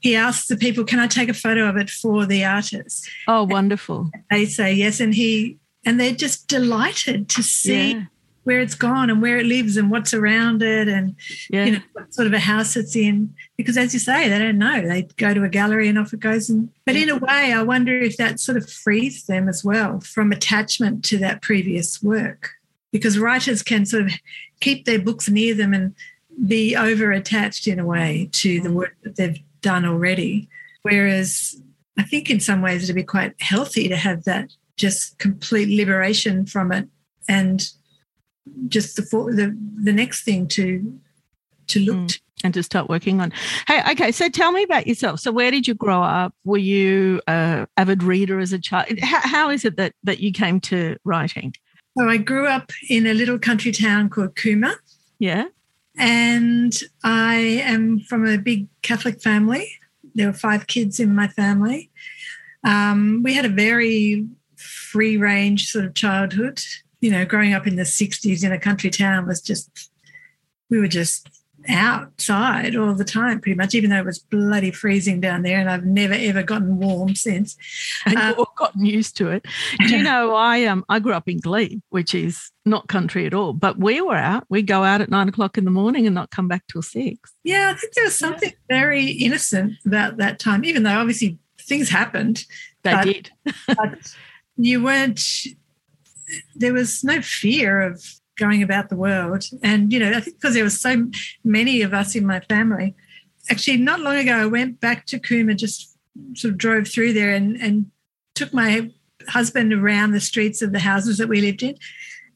he 0.00 0.14
asks 0.14 0.48
the 0.48 0.56
people, 0.56 0.84
"Can 0.84 0.98
I 0.98 1.06
take 1.06 1.28
a 1.28 1.34
photo 1.34 1.68
of 1.68 1.76
it 1.76 1.90
for 1.90 2.26
the 2.26 2.44
artist?" 2.44 3.08
Oh, 3.26 3.44
wonderful! 3.44 4.10
They 4.30 4.44
say 4.44 4.72
yes, 4.72 5.00
and 5.00 5.14
he 5.14 5.58
and 5.84 6.00
they're 6.00 6.12
just 6.12 6.48
delighted 6.48 7.28
to 7.30 7.42
see 7.42 7.92
Yeah. 7.92 8.04
where 8.44 8.60
it's 8.60 8.74
gone 8.74 9.10
and 9.10 9.22
where 9.22 9.38
it 9.38 9.46
lives 9.46 9.76
and 9.76 9.90
what's 9.90 10.12
around 10.12 10.62
it 10.62 10.88
and 10.88 11.16
Yeah. 11.48 11.64
you 11.64 11.72
know 11.72 11.82
what 11.92 12.14
sort 12.14 12.26
of 12.26 12.32
a 12.32 12.38
house 12.38 12.76
it's 12.76 12.94
in. 12.94 13.34
Because 13.56 13.76
as 13.76 13.94
you 13.94 14.00
say, 14.00 14.28
they 14.28 14.38
don't 14.38 14.58
know. 14.58 14.86
They 14.86 15.08
go 15.16 15.32
to 15.34 15.44
a 15.44 15.48
gallery 15.48 15.88
and 15.88 15.98
off 15.98 16.12
it 16.12 16.20
goes. 16.20 16.50
And 16.50 16.68
but 16.84 16.96
in 16.96 17.08
a 17.08 17.16
way, 17.16 17.52
I 17.52 17.62
wonder 17.62 17.98
if 17.98 18.16
that 18.16 18.40
sort 18.40 18.58
of 18.58 18.68
frees 18.68 19.24
them 19.24 19.48
as 19.48 19.64
well 19.64 20.00
from 20.00 20.32
attachment 20.32 21.04
to 21.06 21.18
that 21.18 21.42
previous 21.42 22.02
work. 22.02 22.50
Because 22.92 23.18
writers 23.18 23.62
can 23.62 23.86
sort 23.86 24.04
of 24.04 24.12
keep 24.60 24.84
their 24.84 25.00
books 25.00 25.28
near 25.28 25.54
them 25.54 25.74
and 25.74 25.94
be 26.46 26.76
over 26.76 27.12
attached 27.12 27.66
in 27.66 27.78
a 27.78 27.86
way 27.86 28.28
to 28.32 28.60
the 28.60 28.68
mm. 28.68 28.74
work 28.74 28.96
that 29.02 29.16
they've 29.16 29.40
done 29.60 29.84
already. 29.84 30.48
Whereas 30.82 31.60
I 31.98 32.02
think 32.02 32.30
in 32.30 32.40
some 32.40 32.60
ways 32.60 32.84
it'd 32.84 32.96
be 32.96 33.02
quite 33.02 33.34
healthy 33.40 33.88
to 33.88 33.96
have 33.96 34.24
that 34.24 34.50
just 34.76 35.18
complete 35.18 35.68
liberation 35.68 36.46
from 36.46 36.72
it 36.72 36.88
and 37.28 37.68
just 38.68 38.96
the 38.96 39.02
the 39.02 39.56
the 39.82 39.92
next 39.92 40.24
thing 40.24 40.46
to 40.48 40.98
to 41.68 41.80
look 41.80 41.96
Mm. 41.96 42.08
to. 42.08 42.20
and 42.44 42.52
to 42.54 42.62
start 42.62 42.90
working 42.90 43.20
on. 43.22 43.32
Hey, 43.66 43.80
okay, 43.92 44.12
so 44.12 44.28
tell 44.28 44.52
me 44.52 44.62
about 44.64 44.86
yourself. 44.86 45.20
So, 45.20 45.32
where 45.32 45.50
did 45.50 45.66
you 45.66 45.74
grow 45.74 46.02
up? 46.02 46.34
Were 46.44 46.58
you 46.58 47.22
a 47.26 47.66
avid 47.78 48.02
reader 48.02 48.38
as 48.38 48.52
a 48.52 48.58
child? 48.58 48.98
How, 49.00 49.20
how 49.20 49.50
is 49.50 49.64
it 49.64 49.76
that 49.76 49.94
that 50.02 50.20
you 50.20 50.30
came 50.32 50.60
to 50.62 50.96
writing? 51.04 51.54
So 51.96 52.08
I 52.08 52.16
grew 52.18 52.46
up 52.46 52.70
in 52.90 53.06
a 53.06 53.14
little 53.14 53.38
country 53.38 53.70
town 53.72 54.10
called 54.10 54.34
Cooma, 54.34 54.74
Yeah, 55.20 55.44
and 55.96 56.72
I 57.04 57.36
am 57.64 58.00
from 58.00 58.26
a 58.26 58.36
big 58.36 58.66
Catholic 58.82 59.22
family. 59.22 59.70
There 60.14 60.26
were 60.26 60.32
five 60.34 60.66
kids 60.66 61.00
in 61.00 61.14
my 61.14 61.28
family. 61.28 61.90
Um, 62.64 63.22
we 63.22 63.32
had 63.34 63.44
a 63.44 63.48
very 63.48 64.26
free 64.94 65.16
range 65.16 65.66
sort 65.70 65.84
of 65.84 65.94
childhood. 65.94 66.60
You 67.00 67.10
know, 67.10 67.24
growing 67.26 67.52
up 67.52 67.66
in 67.66 67.74
the 67.74 67.82
60s 67.82 68.44
in 68.44 68.52
a 68.52 68.60
country 68.60 68.90
town 68.90 69.26
was 69.26 69.40
just, 69.40 69.90
we 70.70 70.78
were 70.78 70.86
just 70.86 71.28
outside 71.68 72.76
all 72.76 72.94
the 72.94 73.04
time, 73.04 73.40
pretty 73.40 73.56
much, 73.56 73.74
even 73.74 73.90
though 73.90 73.98
it 73.98 74.04
was 74.04 74.20
bloody 74.20 74.70
freezing 74.70 75.20
down 75.20 75.42
there. 75.42 75.58
And 75.58 75.68
I've 75.68 75.84
never, 75.84 76.14
ever 76.14 76.44
gotten 76.44 76.78
warm 76.78 77.16
since. 77.16 77.56
and 78.06 78.16
Uh, 78.16 78.26
you've 78.28 78.38
all 78.38 78.52
gotten 78.56 78.84
used 78.84 79.16
to 79.16 79.30
it. 79.30 79.44
Do 79.80 79.96
you 79.96 80.02
know? 80.04 80.32
I 80.36 80.64
um 80.66 80.84
I 80.88 81.00
grew 81.00 81.12
up 81.12 81.28
in 81.28 81.40
Glebe, 81.40 81.80
which 81.90 82.14
is 82.14 82.52
not 82.64 82.86
country 82.86 83.26
at 83.26 83.34
all, 83.34 83.52
but 83.52 83.76
we 83.78 84.00
were 84.00 84.14
out. 84.16 84.44
We'd 84.48 84.68
go 84.68 84.84
out 84.84 85.00
at 85.00 85.10
nine 85.10 85.28
o'clock 85.28 85.58
in 85.58 85.64
the 85.64 85.72
morning 85.72 86.06
and 86.06 86.14
not 86.14 86.30
come 86.30 86.46
back 86.46 86.62
till 86.70 86.82
six. 86.82 87.32
Yeah, 87.42 87.72
I 87.74 87.74
think 87.78 87.94
there 87.94 88.04
was 88.04 88.14
something 88.18 88.52
very 88.68 89.06
innocent 89.10 89.72
about 89.84 90.18
that 90.18 90.38
time, 90.38 90.64
even 90.64 90.84
though 90.84 90.98
obviously 91.00 91.38
things 91.60 91.88
happened. 91.88 92.44
They 92.84 92.92
But- 92.92 93.04
did. 93.04 93.30
but 93.66 94.14
you 94.56 94.82
weren't 94.82 95.20
there 96.54 96.72
was 96.72 97.04
no 97.04 97.20
fear 97.20 97.82
of 97.82 98.02
going 98.38 98.62
about 98.62 98.88
the 98.88 98.96
world. 98.96 99.44
And 99.62 99.92
you 99.92 99.98
know 99.98 100.10
i 100.10 100.20
think 100.20 100.40
because 100.40 100.54
there 100.54 100.64
was 100.64 100.80
so 100.80 101.10
many 101.44 101.82
of 101.82 101.94
us 101.94 102.14
in 102.14 102.26
my 102.26 102.40
family 102.40 102.94
actually 103.50 103.76
not 103.76 104.00
long 104.00 104.16
ago 104.16 104.32
i 104.32 104.46
went 104.46 104.80
back 104.80 105.06
to 105.06 105.18
Cooma 105.18 105.54
just 105.56 105.96
sort 106.34 106.52
of 106.52 106.58
drove 106.58 106.88
through 106.88 107.12
there 107.12 107.30
and 107.30 107.56
and 107.56 107.90
took 108.34 108.52
my 108.52 108.90
husband 109.28 109.72
around 109.72 110.10
the 110.10 110.20
streets 110.20 110.60
of 110.62 110.72
the 110.72 110.80
houses 110.80 111.18
that 111.18 111.28
we 111.28 111.40
lived 111.40 111.62
in. 111.62 111.76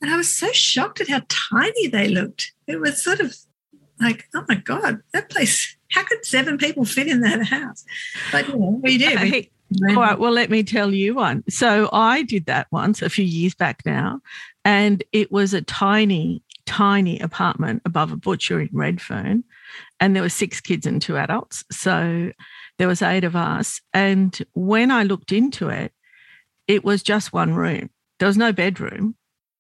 And 0.01 0.11
i 0.11 0.17
was 0.17 0.35
so 0.35 0.53
shocked 0.53 1.01
at 1.01 1.09
how 1.09 1.23
tiny 1.29 1.89
they 1.89 2.09
looked. 2.09 2.53
It 2.67 2.81
was 2.81 3.03
sort 3.03 3.21
of 3.21 3.35
like 4.01 4.29
oh 4.35 4.45
my 4.49 4.55
god 4.55 5.01
that 5.13 5.29
place 5.29 5.77
how 5.91 6.05
could 6.05 6.25
seven 6.25 6.59
people 6.59 6.85
fit 6.85 7.09
in 7.09 7.23
that 7.23 7.47
house? 7.47 7.85
But 8.31 8.49
you 8.49 8.57
know 8.57 8.81
we 8.83 8.99
do 8.99 9.17
we 9.21 9.51
all 9.89 9.97
right. 9.97 10.19
Well, 10.19 10.33
let 10.33 10.51
me 10.51 10.63
tell 10.63 10.95
you 10.95 11.15
one. 11.15 11.45
So 11.49 11.89
I 11.93 12.23
did 12.23 12.47
that 12.47 12.69
once 12.71 13.03
a 13.03 13.11
few 13.11 13.25
years 13.25 13.55
back 13.55 13.83
now, 13.85 14.21
and 14.65 15.03
it 15.13 15.31
was 15.31 15.55
a 15.55 15.63
tiny, 15.63 16.43
tiny 16.67 17.19
apartment 17.21 17.83
above 17.85 18.13
a 18.13 18.17
butcher 18.17 18.61
in 18.61 18.71
Redfern, 18.73 19.45
and 20.01 20.15
there 20.15 20.23
were 20.23 20.29
six 20.29 20.61
kids 20.61 20.87
and 20.87 21.03
two 21.03 21.17
adults. 21.17 21.65
So 21.71 22.33
there 22.79 22.89
was 22.89 23.03
eight 23.03 23.25
of 23.25 23.37
us. 23.37 23.81
And 23.93 24.39
when 24.55 24.91
I 24.91 25.03
looked 25.03 25.33
into 25.33 25.69
it, 25.69 25.93
it 26.67 26.85
was 26.85 27.03
just 27.03 27.33
one 27.33 27.55
room. 27.55 27.91
There 28.19 28.29
was 28.29 28.37
no 28.37 28.53
bedroom. 28.53 29.17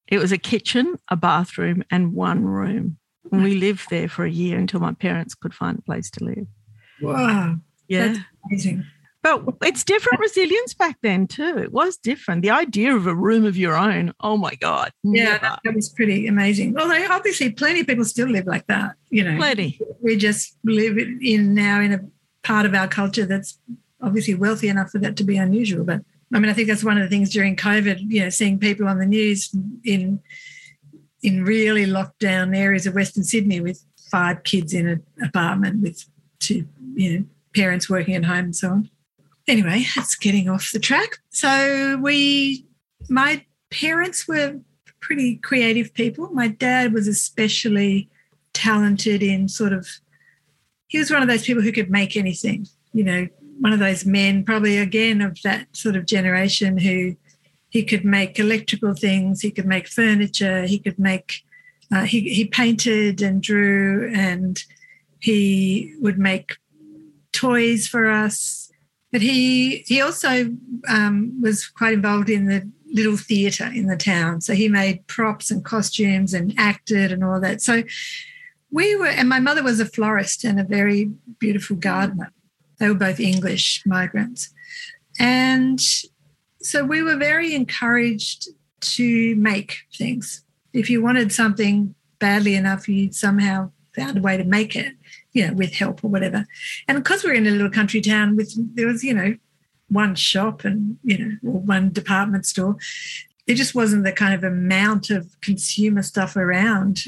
It 0.06 0.18
was 0.18 0.32
a 0.32 0.38
kitchen, 0.38 0.96
a 1.10 1.16
bathroom, 1.16 1.84
and 1.90 2.14
one 2.14 2.44
room. 2.44 2.98
And 3.30 3.42
we 3.42 3.56
lived 3.56 3.90
there 3.90 4.08
for 4.08 4.24
a 4.24 4.30
year 4.30 4.58
until 4.58 4.80
my 4.80 4.92
parents 4.92 5.34
could 5.34 5.52
find 5.52 5.78
a 5.78 5.82
place 5.82 6.10
to 6.12 6.24
live. 6.24 6.46
wow 7.02 7.56
Yeah. 7.88 8.06
That's 8.08 8.20
amazing 8.46 8.86
But 9.36 9.68
it's 9.68 9.84
different 9.84 10.20
resilience 10.20 10.74
back 10.74 10.98
then 11.02 11.26
too. 11.26 11.58
It 11.58 11.72
was 11.72 11.96
different. 11.96 12.42
The 12.42 12.50
idea 12.50 12.94
of 12.94 13.06
a 13.06 13.14
room 13.14 13.44
of 13.44 13.56
your 13.56 13.76
own, 13.76 14.12
oh 14.20 14.36
my 14.36 14.54
God. 14.54 14.92
Yeah, 15.02 15.24
never. 15.24 15.38
that, 15.40 15.60
that 15.64 15.74
was 15.74 15.90
pretty 15.90 16.26
amazing. 16.26 16.78
Although 16.78 17.06
obviously 17.10 17.50
plenty 17.50 17.80
of 17.80 17.86
people 17.86 18.04
still 18.04 18.28
live 18.28 18.46
like 18.46 18.66
that. 18.68 18.96
You 19.10 19.24
know, 19.24 19.36
Plenty. 19.36 19.80
we 20.00 20.16
just 20.16 20.56
live 20.64 20.96
in 20.98 21.54
now 21.54 21.80
in 21.80 21.92
a 21.92 22.00
part 22.42 22.66
of 22.66 22.74
our 22.74 22.88
culture 22.88 23.26
that's 23.26 23.58
obviously 24.00 24.34
wealthy 24.34 24.68
enough 24.68 24.90
for 24.90 24.98
that 24.98 25.16
to 25.16 25.24
be 25.24 25.36
unusual. 25.36 25.84
But 25.84 26.02
I 26.32 26.38
mean, 26.38 26.50
I 26.50 26.54
think 26.54 26.68
that's 26.68 26.84
one 26.84 26.98
of 26.98 27.02
the 27.02 27.08
things 27.08 27.30
during 27.30 27.56
COVID. 27.56 28.00
You 28.08 28.24
know, 28.24 28.30
seeing 28.30 28.58
people 28.58 28.88
on 28.88 28.98
the 28.98 29.06
news 29.06 29.54
in 29.84 30.20
in 31.22 31.44
really 31.44 31.86
locked 31.86 32.20
down 32.20 32.54
areas 32.54 32.86
of 32.86 32.94
Western 32.94 33.24
Sydney 33.24 33.60
with 33.60 33.84
five 34.10 34.44
kids 34.44 34.72
in 34.72 34.88
an 34.88 35.02
apartment 35.22 35.82
with 35.82 36.04
two, 36.38 36.66
you 36.94 37.18
know, 37.18 37.24
parents 37.54 37.90
working 37.90 38.14
at 38.14 38.24
home 38.24 38.46
and 38.46 38.56
so 38.56 38.70
on. 38.70 38.90
Anyway, 39.48 39.82
it's 39.96 40.14
getting 40.14 40.48
off 40.48 40.72
the 40.72 40.78
track. 40.78 41.18
So 41.30 41.98
we, 42.02 42.66
my 43.08 43.44
parents 43.70 44.28
were 44.28 44.60
pretty 45.00 45.36
creative 45.36 45.94
people. 45.94 46.28
My 46.32 46.48
dad 46.48 46.92
was 46.92 47.08
especially 47.08 48.10
talented 48.52 49.22
in 49.22 49.48
sort 49.48 49.72
of, 49.72 49.88
he 50.88 50.98
was 50.98 51.10
one 51.10 51.22
of 51.22 51.28
those 51.28 51.44
people 51.44 51.62
who 51.62 51.72
could 51.72 51.90
make 51.90 52.14
anything, 52.14 52.66
you 52.92 53.02
know, 53.02 53.26
one 53.58 53.72
of 53.72 53.78
those 53.78 54.04
men, 54.04 54.44
probably 54.44 54.76
again 54.76 55.22
of 55.22 55.40
that 55.44 55.74
sort 55.74 55.96
of 55.96 56.04
generation 56.04 56.76
who 56.76 57.16
he 57.70 57.82
could 57.82 58.04
make 58.04 58.38
electrical 58.38 58.94
things, 58.94 59.40
he 59.40 59.50
could 59.50 59.66
make 59.66 59.88
furniture, 59.88 60.66
he 60.66 60.78
could 60.78 60.98
make, 60.98 61.42
uh, 61.90 62.02
he, 62.02 62.20
he 62.28 62.44
painted 62.44 63.22
and 63.22 63.42
drew 63.42 64.12
and 64.14 64.62
he 65.20 65.94
would 66.00 66.18
make 66.18 66.56
toys 67.32 67.88
for 67.88 68.10
us. 68.10 68.67
But 69.10 69.22
he 69.22 69.84
he 69.86 70.00
also 70.00 70.54
um, 70.88 71.40
was 71.40 71.66
quite 71.66 71.94
involved 71.94 72.28
in 72.28 72.46
the 72.46 72.70
little 72.92 73.16
theatre 73.16 73.70
in 73.72 73.86
the 73.86 73.96
town. 73.96 74.40
So 74.40 74.54
he 74.54 74.68
made 74.68 75.06
props 75.06 75.50
and 75.50 75.64
costumes 75.64 76.34
and 76.34 76.54
acted 76.58 77.12
and 77.12 77.22
all 77.22 77.40
that. 77.40 77.60
So 77.60 77.82
we 78.70 78.96
were, 78.96 79.06
and 79.06 79.28
my 79.28 79.40
mother 79.40 79.62
was 79.62 79.80
a 79.80 79.86
florist 79.86 80.44
and 80.44 80.60
a 80.60 80.64
very 80.64 81.10
beautiful 81.38 81.76
gardener. 81.76 82.32
They 82.78 82.88
were 82.88 82.94
both 82.94 83.20
English 83.20 83.82
migrants. 83.86 84.52
And 85.18 85.80
so 86.60 86.84
we 86.84 87.02
were 87.02 87.16
very 87.16 87.54
encouraged 87.54 88.48
to 88.80 89.34
make 89.36 89.78
things. 89.94 90.44
If 90.72 90.90
you 90.90 91.02
wanted 91.02 91.32
something 91.32 91.94
badly 92.18 92.54
enough, 92.54 92.88
you 92.88 93.12
somehow 93.12 93.72
found 93.96 94.18
a 94.18 94.22
way 94.22 94.36
to 94.36 94.44
make 94.44 94.76
it, 94.76 94.94
you 95.38 95.46
know, 95.46 95.54
with 95.54 95.72
help 95.72 96.02
or 96.02 96.08
whatever. 96.08 96.44
And 96.88 96.98
because 96.98 97.22
we're 97.22 97.34
in 97.34 97.46
a 97.46 97.50
little 97.52 97.70
country 97.70 98.00
town 98.00 98.34
with, 98.34 98.52
there 98.74 98.88
was, 98.88 99.04
you 99.04 99.14
know, 99.14 99.36
one 99.88 100.16
shop 100.16 100.64
and, 100.64 100.98
you 101.04 101.16
know, 101.16 101.36
or 101.44 101.60
one 101.60 101.92
department 101.92 102.44
store, 102.44 102.76
there 103.46 103.54
just 103.54 103.72
wasn't 103.72 104.02
the 104.02 104.10
kind 104.10 104.34
of 104.34 104.42
amount 104.42 105.10
of 105.10 105.40
consumer 105.40 106.02
stuff 106.02 106.34
around. 106.34 107.04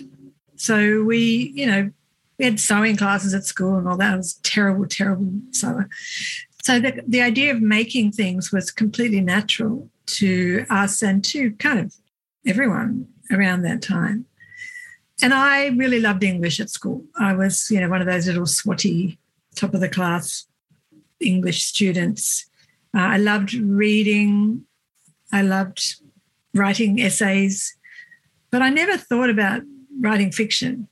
So 0.55 1.03
we, 1.03 1.53
you 1.57 1.67
know, 1.67 1.91
we 2.39 2.45
had 2.45 2.61
sewing 2.61 2.97
classes 2.97 3.35
at 3.35 3.45
school 3.45 3.77
and 3.77 3.89
all 3.89 3.97
that. 3.97 4.17
Was 4.17 4.35
terrible, 4.45 4.87
terrible 4.87 5.33
sewer. 5.51 5.89
So 6.63 6.79
the, 6.79 7.03
the 7.09 7.23
idea 7.23 7.53
of 7.53 7.61
making 7.61 8.13
things 8.13 8.53
was 8.53 8.71
completely 8.71 9.21
natural 9.21 9.91
to 10.07 10.65
us 10.71 11.03
and 11.03 11.25
to 11.25 11.51
kind 11.53 11.81
of 11.81 11.95
everyone 12.47 13.09
around 13.33 13.63
that 13.63 13.83
time. 13.83 14.27
And 15.23 15.35
I 15.35 15.69
really 15.69 16.01
loved 16.01 16.23
English 16.25 16.61
at 16.61 16.71
school. 16.71 17.05
I 17.19 17.35
was, 17.35 17.71
you 17.71 17.81
know, 17.81 17.89
one 17.89 18.01
of 18.01 18.07
those 18.07 18.27
little 18.27 18.45
swotty, 18.45 19.19
top 19.55 19.75
of 19.75 19.81
the 19.81 19.89
class 19.89 20.47
English 21.21 21.65
students. 21.65 22.47
Uh, 22.95 23.01
I 23.01 23.17
loved 23.19 23.53
reading. 23.55 24.65
I 25.33 25.43
loved 25.43 25.97
writing 26.55 27.01
essays. 27.01 27.77
but 28.51 28.63
I 28.63 28.69
never 28.71 28.97
thought 28.97 29.31
about 29.31 29.63
writing 30.01 30.33
fiction 30.33 30.89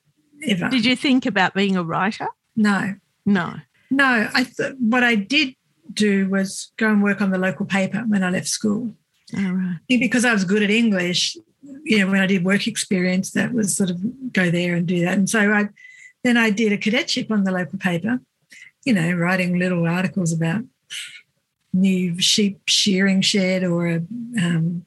ever. 0.47 0.69
Did 0.69 0.85
you 0.85 0.95
think 0.95 1.27
about 1.27 1.55
being 1.55 1.77
a 1.77 1.83
writer? 1.83 2.29
No, 2.55 2.95
No. 3.27 3.55
no. 3.91 4.29
I 4.33 4.45
th- 4.45 4.75
what 4.79 5.03
I 5.03 5.15
did 5.17 5.55
do 5.93 6.29
was 6.29 6.71
go 6.77 6.91
and 6.91 7.03
work 7.03 7.21
on 7.21 7.31
the 7.31 7.39
local 7.39 7.67
paper 7.67 8.05
when 8.07 8.23
I 8.23 8.31
left 8.31 8.47
school. 8.49 8.95
All 9.37 9.53
right. 9.53 9.79
because 9.89 10.25
I 10.25 10.33
was 10.33 10.45
good 10.45 10.63
at 10.63 10.71
English, 10.71 11.37
you 11.63 11.99
know, 11.99 12.11
when 12.11 12.21
I 12.21 12.27
did 12.27 12.45
work 12.45 12.67
experience, 12.67 13.33
that 13.33 13.53
was 13.53 13.77
sort 13.77 13.91
of 13.91 14.33
go 14.33 14.51
there 14.51 14.75
and 14.75 14.87
do 14.87 15.05
that. 15.05 15.19
And 15.19 15.29
so 15.29 15.53
I 15.53 15.69
then 16.25 16.37
I 16.37 16.51
did 16.51 16.73
a 16.73 16.79
cadetship 16.79 17.31
on 17.31 17.45
the 17.45 17.53
local 17.53 17.79
paper, 17.79 18.21
you 18.85 18.93
know, 18.93 19.13
writing 19.13 19.59
little 19.59 19.87
articles 19.87 20.33
about 20.33 20.63
new 21.73 22.21
sheep 22.21 22.61
shearing 22.67 23.21
shed 23.21 23.63
or 23.63 23.87
a, 23.87 23.97
um, 24.43 24.85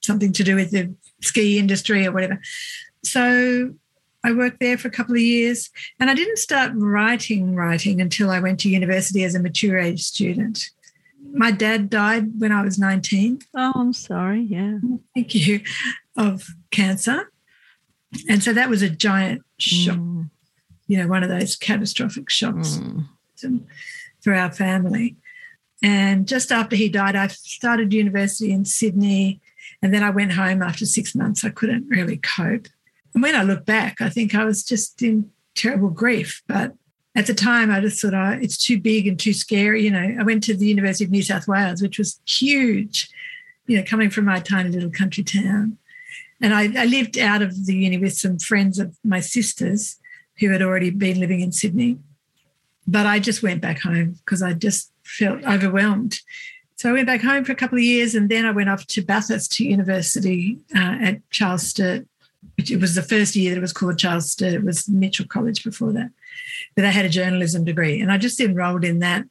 something 0.00 0.32
to 0.32 0.44
do 0.44 0.56
with 0.56 0.70
the 0.70 0.92
ski 1.20 1.58
industry 1.58 2.06
or 2.06 2.12
whatever. 2.12 2.40
So 3.04 3.74
I 4.24 4.32
worked 4.32 4.60
there 4.60 4.76
for 4.76 4.88
a 4.88 4.90
couple 4.92 5.14
of 5.14 5.20
years 5.20 5.70
and 6.00 6.10
I 6.10 6.14
didn't 6.14 6.38
start 6.38 6.72
writing 6.74 7.54
writing 7.54 8.00
until 8.00 8.30
I 8.30 8.40
went 8.40 8.60
to 8.60 8.70
university 8.70 9.24
as 9.24 9.34
a 9.34 9.40
mature 9.40 9.78
age 9.78 10.02
student. 10.02 10.70
My 11.32 11.50
dad 11.50 11.90
died 11.90 12.40
when 12.40 12.52
I 12.52 12.62
was 12.62 12.78
19 12.78 13.40
Oh, 13.54 13.72
I'm 13.74 13.92
sorry. 13.92 14.42
Yeah. 14.42 14.78
thank 15.14 15.34
you, 15.34 15.60
of 16.16 16.46
cancer. 16.70 17.30
And 18.28 18.42
so 18.42 18.52
that 18.52 18.70
was 18.70 18.82
a 18.82 18.88
giant 18.88 19.42
shock, 19.58 19.96
Mm, 19.96 20.30
you 20.86 20.96
know, 20.96 21.08
one 21.08 21.22
of 21.22 21.28
those 21.28 21.56
catastrophic 21.56 22.30
shocks 22.30 22.78
mm. 22.78 23.60
for 24.22 24.34
our 24.34 24.50
family. 24.50 25.16
And 25.82 26.26
just 26.26 26.50
after 26.50 26.74
he 26.74 26.88
died, 26.88 27.16
I 27.16 27.28
started 27.28 27.92
university 27.92 28.50
in 28.50 28.64
Sydney. 28.64 29.40
And 29.82 29.94
then 29.94 30.02
I 30.02 30.10
went 30.10 30.32
home 30.32 30.62
after 30.62 30.86
six 30.86 31.14
months. 31.14 31.44
I 31.44 31.50
couldn't 31.50 31.88
really 31.88 32.16
cope. 32.16 32.66
And 33.14 33.22
when 33.22 33.36
I 33.36 33.42
look 33.42 33.64
back, 33.64 34.00
I 34.00 34.08
think 34.08 34.34
I 34.34 34.44
was 34.44 34.64
just 34.64 35.02
in 35.02 35.30
terrible 35.54 35.90
grief. 35.90 36.42
But 36.48 36.74
at 37.18 37.26
the 37.26 37.34
time, 37.34 37.68
I 37.72 37.80
just 37.80 38.00
thought, 38.00 38.14
oh, 38.14 38.38
it's 38.40 38.56
too 38.56 38.78
big 38.78 39.08
and 39.08 39.18
too 39.18 39.32
scary. 39.32 39.82
You 39.82 39.90
know, 39.90 40.16
I 40.20 40.22
went 40.22 40.44
to 40.44 40.54
the 40.54 40.68
University 40.68 41.04
of 41.04 41.10
New 41.10 41.24
South 41.24 41.48
Wales, 41.48 41.82
which 41.82 41.98
was 41.98 42.20
huge, 42.24 43.10
you 43.66 43.76
know, 43.76 43.82
coming 43.84 44.08
from 44.08 44.24
my 44.24 44.38
tiny 44.38 44.70
little 44.70 44.90
country 44.90 45.24
town. 45.24 45.78
And 46.40 46.54
I, 46.54 46.70
I 46.80 46.84
lived 46.84 47.18
out 47.18 47.42
of 47.42 47.66
the 47.66 47.74
uni 47.74 47.98
with 47.98 48.16
some 48.16 48.38
friends 48.38 48.78
of 48.78 48.96
my 49.04 49.18
sisters 49.18 49.96
who 50.38 50.50
had 50.50 50.62
already 50.62 50.90
been 50.90 51.18
living 51.18 51.40
in 51.40 51.50
Sydney. 51.50 51.98
But 52.86 53.06
I 53.06 53.18
just 53.18 53.42
went 53.42 53.60
back 53.60 53.80
home 53.80 54.14
because 54.24 54.40
I 54.40 54.52
just 54.52 54.92
felt 55.02 55.42
overwhelmed. 55.42 56.20
So 56.76 56.88
I 56.88 56.92
went 56.92 57.08
back 57.08 57.22
home 57.22 57.44
for 57.44 57.50
a 57.50 57.56
couple 57.56 57.78
of 57.78 57.84
years 57.84 58.14
and 58.14 58.28
then 58.28 58.46
I 58.46 58.52
went 58.52 58.68
off 58.68 58.86
to 58.86 59.02
Bathurst 59.02 59.58
University 59.58 60.60
uh, 60.72 60.98
at 61.00 61.30
Charles 61.30 61.66
Sturt, 61.66 62.06
which 62.56 62.70
it 62.70 62.80
was 62.80 62.94
the 62.94 63.02
first 63.02 63.34
year 63.34 63.50
that 63.50 63.58
it 63.58 63.60
was 63.60 63.72
called 63.72 63.98
Charles 63.98 64.30
Sturt. 64.30 64.54
It 64.54 64.62
was 64.62 64.88
Mitchell 64.88 65.26
College 65.26 65.64
before 65.64 65.92
that. 65.94 66.12
But 66.74 66.84
I 66.84 66.90
had 66.90 67.04
a 67.04 67.10
journalism 67.10 67.64
degree 67.64 68.00
and 68.00 68.10
I 68.10 68.18
just 68.18 68.40
enrolled 68.40 68.84
in 68.84 68.98
that 69.00 69.24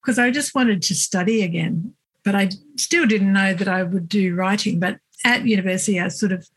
because 0.00 0.18
I 0.18 0.30
just 0.30 0.54
wanted 0.54 0.82
to 0.82 0.94
study 0.94 1.42
again. 1.42 1.94
But 2.24 2.34
I 2.34 2.50
still 2.76 3.06
didn't 3.06 3.32
know 3.32 3.54
that 3.54 3.68
I 3.68 3.82
would 3.82 4.08
do 4.08 4.34
writing. 4.34 4.80
But 4.80 4.98
at 5.24 5.46
university, 5.46 6.00
I 6.00 6.08
sort 6.08 6.32
of 6.32 6.48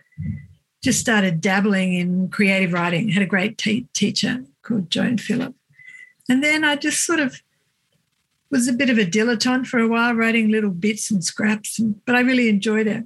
just 0.83 0.99
started 0.99 1.41
dabbling 1.41 1.93
in 1.93 2.29
creative 2.29 2.73
writing. 2.73 3.09
had 3.09 3.23
a 3.23 3.27
great 3.27 3.57
te- 3.57 3.87
teacher 3.93 4.45
called 4.61 4.89
Joan 4.89 5.17
Phillip. 5.17 5.53
And 6.29 6.43
then 6.43 6.63
I 6.63 6.75
just 6.75 7.05
sort 7.05 7.19
of 7.19 7.41
was 8.49 8.67
a 8.67 8.73
bit 8.73 8.89
of 8.89 8.97
a 8.97 9.05
dilettante 9.05 9.67
for 9.67 9.79
a 9.79 9.87
while, 9.87 10.13
writing 10.13 10.49
little 10.49 10.71
bits 10.71 11.11
and 11.11 11.23
scraps, 11.23 11.77
and, 11.77 12.03
but 12.05 12.15
I 12.15 12.21
really 12.21 12.49
enjoyed 12.49 12.87
it. 12.87 13.03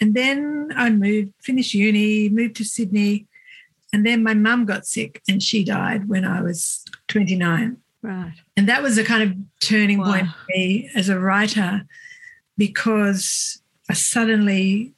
And 0.00 0.14
then 0.14 0.72
I 0.76 0.90
moved, 0.90 1.32
finished 1.42 1.74
uni, 1.74 2.28
moved 2.28 2.56
to 2.56 2.64
Sydney, 2.64 3.26
and 3.92 4.04
then 4.04 4.22
my 4.22 4.34
mum 4.34 4.64
got 4.64 4.86
sick 4.86 5.22
and 5.28 5.42
she 5.42 5.64
died 5.64 6.08
when 6.08 6.24
I 6.24 6.42
was 6.42 6.84
29. 7.08 7.76
Right. 8.02 8.34
And 8.56 8.68
that 8.68 8.82
was 8.82 8.98
a 8.98 9.04
kind 9.04 9.22
of 9.22 9.36
turning 9.60 9.98
Wow. 9.98 10.12
point 10.12 10.28
for 10.28 10.44
me 10.50 10.90
as 10.94 11.08
a 11.08 11.18
writer 11.18 11.86
because 12.58 13.62
I 13.88 13.94
suddenly, 13.94 14.92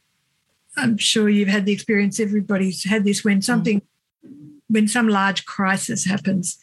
I'm 0.76 0.96
sure 0.96 1.28
you've 1.28 1.48
had 1.48 1.66
the 1.66 1.72
experience, 1.72 2.20
everybody's 2.20 2.84
had 2.84 3.04
this 3.04 3.24
when 3.24 3.42
something, 3.42 3.82
when 4.68 4.88
some 4.88 5.08
large 5.08 5.44
crisis 5.44 6.04
happens, 6.04 6.58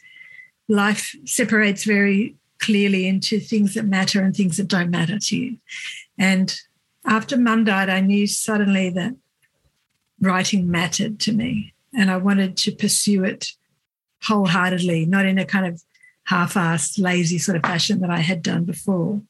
life 0.67 1.15
separates 1.25 1.83
very 1.83 2.35
clearly 2.59 3.07
into 3.07 3.39
things 3.39 3.73
that 3.75 3.85
matter 3.85 4.21
and 4.21 4.35
things 4.35 4.57
that 4.57 4.67
don't 4.67 4.89
matter 4.89 5.19
to 5.19 5.37
you. 5.37 5.57
And 6.17 6.55
after 7.05 7.37
mum 7.37 7.65
died, 7.65 7.89
I 7.89 7.99
knew 7.99 8.25
suddenly 8.25 8.89
that 8.91 9.15
writing 10.19 10.71
mattered 10.71 11.19
to 11.19 11.31
me 11.33 11.74
and 11.97 12.11
I 12.11 12.17
wanted 12.17 12.57
to 12.57 12.71
pursue 12.71 13.23
it 13.23 13.51
wholeheartedly, 14.23 15.05
not 15.05 15.25
in 15.25 15.37
a 15.37 15.45
kind 15.45 15.65
of 15.65 15.81
half-assed, 16.25 16.99
lazy 16.99 17.37
sort 17.37 17.55
of 17.55 17.63
fashion 17.63 18.01
that 18.01 18.09
I 18.09 18.19
had 18.19 18.41
done 18.41 18.65
before. 18.65 19.21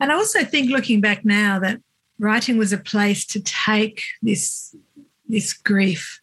And 0.00 0.12
I 0.12 0.14
also 0.14 0.44
think, 0.44 0.70
looking 0.70 1.00
back 1.00 1.24
now, 1.24 1.58
that 1.58 1.80
writing 2.18 2.56
was 2.56 2.72
a 2.72 2.78
place 2.78 3.26
to 3.26 3.40
take 3.40 4.02
this 4.22 4.74
this 5.28 5.52
grief. 5.52 6.20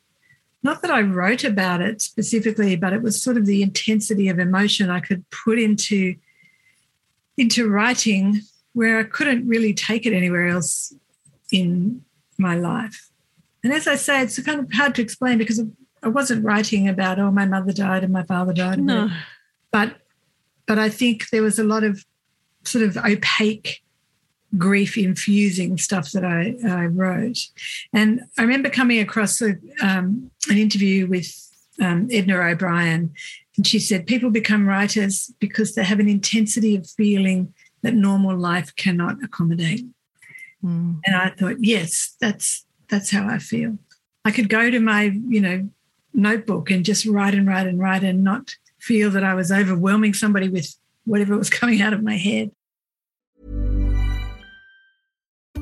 Not 0.63 0.81
that 0.81 0.91
I 0.91 1.01
wrote 1.01 1.43
about 1.43 1.81
it 1.81 2.01
specifically, 2.01 2.77
but 2.77 2.93
it 2.93 3.01
was 3.01 3.21
sort 3.21 3.35
of 3.35 3.45
the 3.45 3.61
intensity 3.61 4.29
of 4.29 4.39
emotion 4.39 4.89
I 4.89 5.01
could 5.01 5.29
put 5.29 5.59
into 5.59 6.15
into 7.37 7.69
writing 7.69 8.41
where 8.73 8.99
I 8.99 9.03
couldn't 9.03 9.47
really 9.47 9.73
take 9.73 10.05
it 10.05 10.13
anywhere 10.13 10.47
else 10.47 10.93
in 11.51 12.03
my 12.37 12.55
life. 12.55 13.09
And 13.63 13.71
as 13.71 13.87
I 13.87 13.95
say, 13.95 14.21
it's 14.21 14.41
kind 14.41 14.59
of 14.59 14.71
hard 14.73 14.95
to 14.95 15.01
explain 15.01 15.37
because 15.37 15.61
I 16.03 16.09
wasn't 16.09 16.43
writing 16.43 16.87
about, 16.87 17.19
oh, 17.19 17.31
my 17.31 17.45
mother 17.45 17.71
died 17.71 18.03
and 18.03 18.13
my 18.13 18.23
father 18.23 18.53
died. 18.53 18.79
No. 18.79 19.09
but 19.71 19.97
but 20.65 20.79
I 20.79 20.89
think 20.89 21.29
there 21.29 21.41
was 21.41 21.59
a 21.59 21.63
lot 21.63 21.83
of 21.83 22.05
sort 22.63 22.83
of 22.85 22.97
opaque 22.97 23.83
grief 24.57 24.97
infusing 24.97 25.77
stuff 25.77 26.11
that 26.11 26.23
I, 26.23 26.55
I 26.67 26.85
wrote. 26.85 27.39
And 27.91 28.21
I 28.37 28.43
remember 28.43 28.69
coming 28.69 28.99
across 28.99 29.41
a, 29.41 29.55
um, 29.81 30.31
an 30.49 30.57
interview 30.57 31.07
with 31.07 31.33
um, 31.81 32.07
Edna 32.11 32.37
O'Brien, 32.37 33.13
and 33.57 33.67
she 33.67 33.79
said, 33.79 34.07
People 34.07 34.29
become 34.29 34.67
writers 34.67 35.31
because 35.39 35.75
they 35.75 35.83
have 35.83 35.99
an 35.99 36.09
intensity 36.09 36.75
of 36.75 36.89
feeling 36.89 37.53
that 37.81 37.93
normal 37.93 38.37
life 38.37 38.75
cannot 38.75 39.23
accommodate. 39.23 39.85
Mm. 40.63 40.99
And 41.05 41.15
I 41.15 41.29
thought, 41.29 41.57
yes, 41.59 42.15
that's 42.21 42.65
that's 42.89 43.11
how 43.11 43.27
I 43.27 43.39
feel. 43.39 43.77
I 44.25 44.31
could 44.31 44.49
go 44.49 44.69
to 44.69 44.79
my, 44.79 45.03
you 45.27 45.41
know, 45.41 45.69
notebook 46.13 46.69
and 46.71 46.85
just 46.85 47.05
write 47.05 47.33
and 47.33 47.47
write 47.47 47.67
and 47.67 47.79
write 47.79 48.03
and 48.03 48.23
not 48.23 48.55
feel 48.79 49.09
that 49.11 49.23
I 49.23 49.33
was 49.33 49.51
overwhelming 49.51 50.13
somebody 50.13 50.49
with 50.49 50.75
whatever 51.05 51.37
was 51.37 51.49
coming 51.61 51.81
out 51.81 51.93
of 51.93 52.03
my 52.03 52.17
head. 52.17 52.51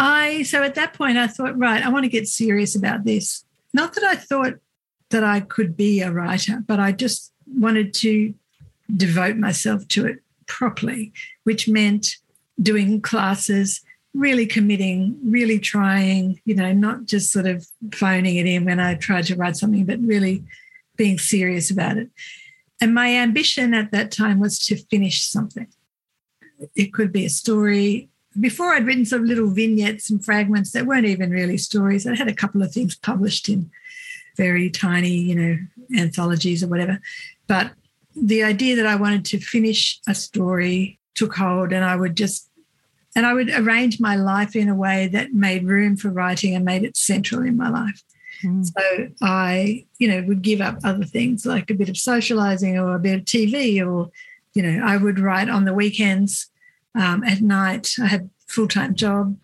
I 0.00 0.44
so 0.44 0.62
at 0.62 0.76
that 0.76 0.94
point 0.94 1.18
I 1.18 1.26
thought, 1.26 1.58
right, 1.58 1.84
I 1.84 1.90
want 1.90 2.04
to 2.04 2.10
get 2.10 2.26
serious 2.26 2.74
about 2.74 3.04
this. 3.04 3.44
Not 3.74 3.94
that 3.94 4.04
I 4.04 4.16
thought 4.16 4.54
that 5.10 5.22
I 5.22 5.40
could 5.40 5.76
be 5.76 6.00
a 6.00 6.10
writer, 6.10 6.62
but 6.66 6.80
I 6.80 6.92
just 6.92 7.32
wanted 7.46 7.92
to 7.94 8.34
devote 8.96 9.36
myself 9.36 9.86
to 9.88 10.06
it 10.06 10.20
properly, 10.46 11.12
which 11.44 11.68
meant 11.68 12.16
doing 12.60 13.00
classes, 13.00 13.82
really 14.14 14.46
committing, 14.46 15.18
really 15.22 15.58
trying, 15.58 16.40
you 16.44 16.54
know, 16.54 16.72
not 16.72 17.04
just 17.04 17.32
sort 17.32 17.46
of 17.46 17.66
phoning 17.92 18.36
it 18.36 18.46
in 18.46 18.64
when 18.64 18.80
I 18.80 18.94
tried 18.94 19.26
to 19.26 19.36
write 19.36 19.56
something, 19.56 19.84
but 19.84 20.00
really 20.00 20.44
being 20.96 21.18
serious 21.18 21.70
about 21.70 21.96
it. 21.98 22.10
And 22.80 22.94
my 22.94 23.14
ambition 23.14 23.74
at 23.74 23.92
that 23.92 24.10
time 24.10 24.40
was 24.40 24.58
to 24.66 24.76
finish 24.76 25.24
something. 25.24 25.68
It 26.74 26.92
could 26.92 27.12
be 27.12 27.26
a 27.26 27.30
story. 27.30 28.09
Before 28.38 28.72
I'd 28.72 28.86
written 28.86 29.04
some 29.04 29.26
little 29.26 29.50
vignettes 29.50 30.10
and 30.10 30.24
fragments 30.24 30.72
that 30.72 30.86
weren't 30.86 31.06
even 31.06 31.30
really 31.30 31.58
stories. 31.58 32.06
I 32.06 32.14
had 32.14 32.28
a 32.28 32.34
couple 32.34 32.62
of 32.62 32.72
things 32.72 32.94
published 32.94 33.48
in 33.48 33.70
very 34.36 34.70
tiny, 34.70 35.14
you 35.14 35.34
know, 35.34 35.58
anthologies 35.96 36.62
or 36.62 36.68
whatever. 36.68 37.00
But 37.46 37.72
the 38.14 38.42
idea 38.42 38.76
that 38.76 38.86
I 38.86 38.94
wanted 38.94 39.24
to 39.26 39.40
finish 39.40 40.00
a 40.06 40.14
story 40.14 40.98
took 41.14 41.34
hold 41.34 41.72
and 41.72 41.84
I 41.84 41.96
would 41.96 42.16
just 42.16 42.48
and 43.16 43.26
I 43.26 43.34
would 43.34 43.50
arrange 43.50 43.98
my 43.98 44.14
life 44.14 44.54
in 44.54 44.68
a 44.68 44.74
way 44.74 45.08
that 45.08 45.32
made 45.32 45.64
room 45.64 45.96
for 45.96 46.10
writing 46.10 46.54
and 46.54 46.64
made 46.64 46.84
it 46.84 46.96
central 46.96 47.42
in 47.42 47.56
my 47.56 47.68
life. 47.68 48.02
Mm. 48.44 48.64
So 48.64 49.08
I, 49.20 49.84
you 49.98 50.08
know, 50.08 50.22
would 50.28 50.42
give 50.42 50.60
up 50.60 50.78
other 50.84 51.04
things 51.04 51.44
like 51.44 51.70
a 51.70 51.74
bit 51.74 51.88
of 51.88 51.96
socializing 51.96 52.78
or 52.78 52.94
a 52.94 53.00
bit 53.00 53.18
of 53.18 53.24
TV, 53.24 53.84
or, 53.84 54.10
you 54.54 54.62
know, 54.62 54.84
I 54.84 54.96
would 54.96 55.18
write 55.18 55.48
on 55.48 55.64
the 55.64 55.74
weekends 55.74 56.49
um, 56.94 57.24
at 57.24 57.40
night. 57.40 57.94
I 58.00 58.06
had 58.06 58.30
full 58.46 58.68
time 58.68 58.94
job 58.94 59.36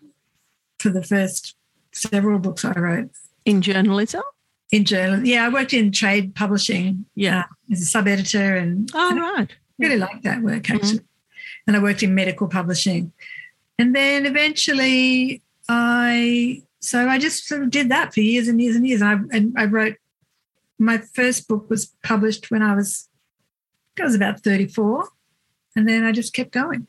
for 0.79 0.89
the 0.89 1.03
first 1.03 1.55
several 1.91 2.39
books 2.39 2.65
I 2.65 2.73
wrote 2.73 3.09
in 3.45 3.61
journalism. 3.61 4.23
In 4.71 4.83
journal, 4.83 5.25
yeah, 5.25 5.45
I 5.45 5.49
worked 5.49 5.73
in 5.73 5.91
trade 5.91 6.35
publishing. 6.35 7.05
Yeah, 7.15 7.39
uh, 7.39 7.43
as 7.71 7.81
a 7.81 7.85
sub 7.85 8.07
editor, 8.07 8.55
and 8.57 8.89
oh 8.93 9.09
and 9.11 9.19
right, 9.21 9.55
really 9.79 9.97
liked 9.97 10.23
that 10.23 10.41
work 10.41 10.63
mm-hmm. 10.63 10.75
actually. 10.75 10.99
Mm-hmm. 10.99 11.67
And 11.67 11.77
I 11.77 11.81
worked 11.81 12.03
in 12.03 12.13
medical 12.13 12.47
publishing, 12.47 13.13
and 13.79 13.95
then 13.95 14.25
eventually 14.25 15.41
I 15.69 16.63
so 16.79 17.07
I 17.07 17.17
just 17.17 17.47
sort 17.47 17.63
of 17.63 17.71
did 17.71 17.89
that 17.89 18.13
for 18.13 18.21
years 18.21 18.47
and 18.47 18.61
years 18.61 18.75
and 18.75 18.87
years. 18.87 19.01
And 19.01 19.09
I, 19.09 19.37
and 19.37 19.53
I 19.57 19.65
wrote 19.65 19.95
my 20.79 20.97
first 20.97 21.47
book 21.47 21.69
was 21.69 21.93
published 22.03 22.51
when 22.51 22.61
I 22.61 22.75
was 22.75 23.09
I 23.99 24.03
was 24.03 24.15
about 24.15 24.41
34. 24.41 25.09
And 25.75 25.87
then 25.87 26.03
I 26.03 26.11
just 26.11 26.33
kept 26.33 26.51
going. 26.51 26.87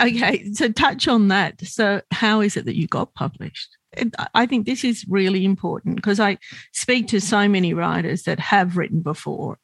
Okay, 0.00 0.52
so 0.52 0.70
touch 0.70 1.08
on 1.08 1.28
that. 1.28 1.60
So, 1.66 2.00
how 2.10 2.40
is 2.40 2.56
it 2.56 2.64
that 2.64 2.76
you 2.76 2.86
got 2.86 3.14
published? 3.14 3.76
I 4.34 4.46
think 4.46 4.66
this 4.66 4.84
is 4.84 5.04
really 5.08 5.44
important 5.44 5.96
because 5.96 6.20
I 6.20 6.38
speak 6.72 7.08
to 7.08 7.20
so 7.20 7.48
many 7.48 7.74
writers 7.74 8.22
that 8.22 8.38
have 8.38 8.76
written 8.76 9.00
before, 9.00 9.58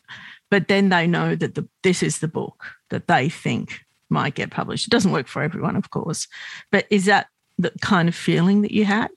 but 0.50 0.68
then 0.68 0.88
they 0.88 1.06
know 1.06 1.36
that 1.36 1.54
the, 1.54 1.68
this 1.84 2.02
is 2.02 2.18
the 2.18 2.28
book 2.28 2.64
that 2.90 3.06
they 3.06 3.28
think 3.28 3.80
might 4.10 4.34
get 4.34 4.50
published. 4.50 4.88
It 4.88 4.90
doesn't 4.90 5.12
work 5.12 5.28
for 5.28 5.42
everyone, 5.42 5.76
of 5.76 5.90
course, 5.90 6.26
but 6.72 6.86
is 6.90 7.04
that 7.04 7.28
the 7.56 7.72
kind 7.80 8.08
of 8.08 8.14
feeling 8.14 8.62
that 8.62 8.72
you 8.72 8.84
had? 8.84 9.10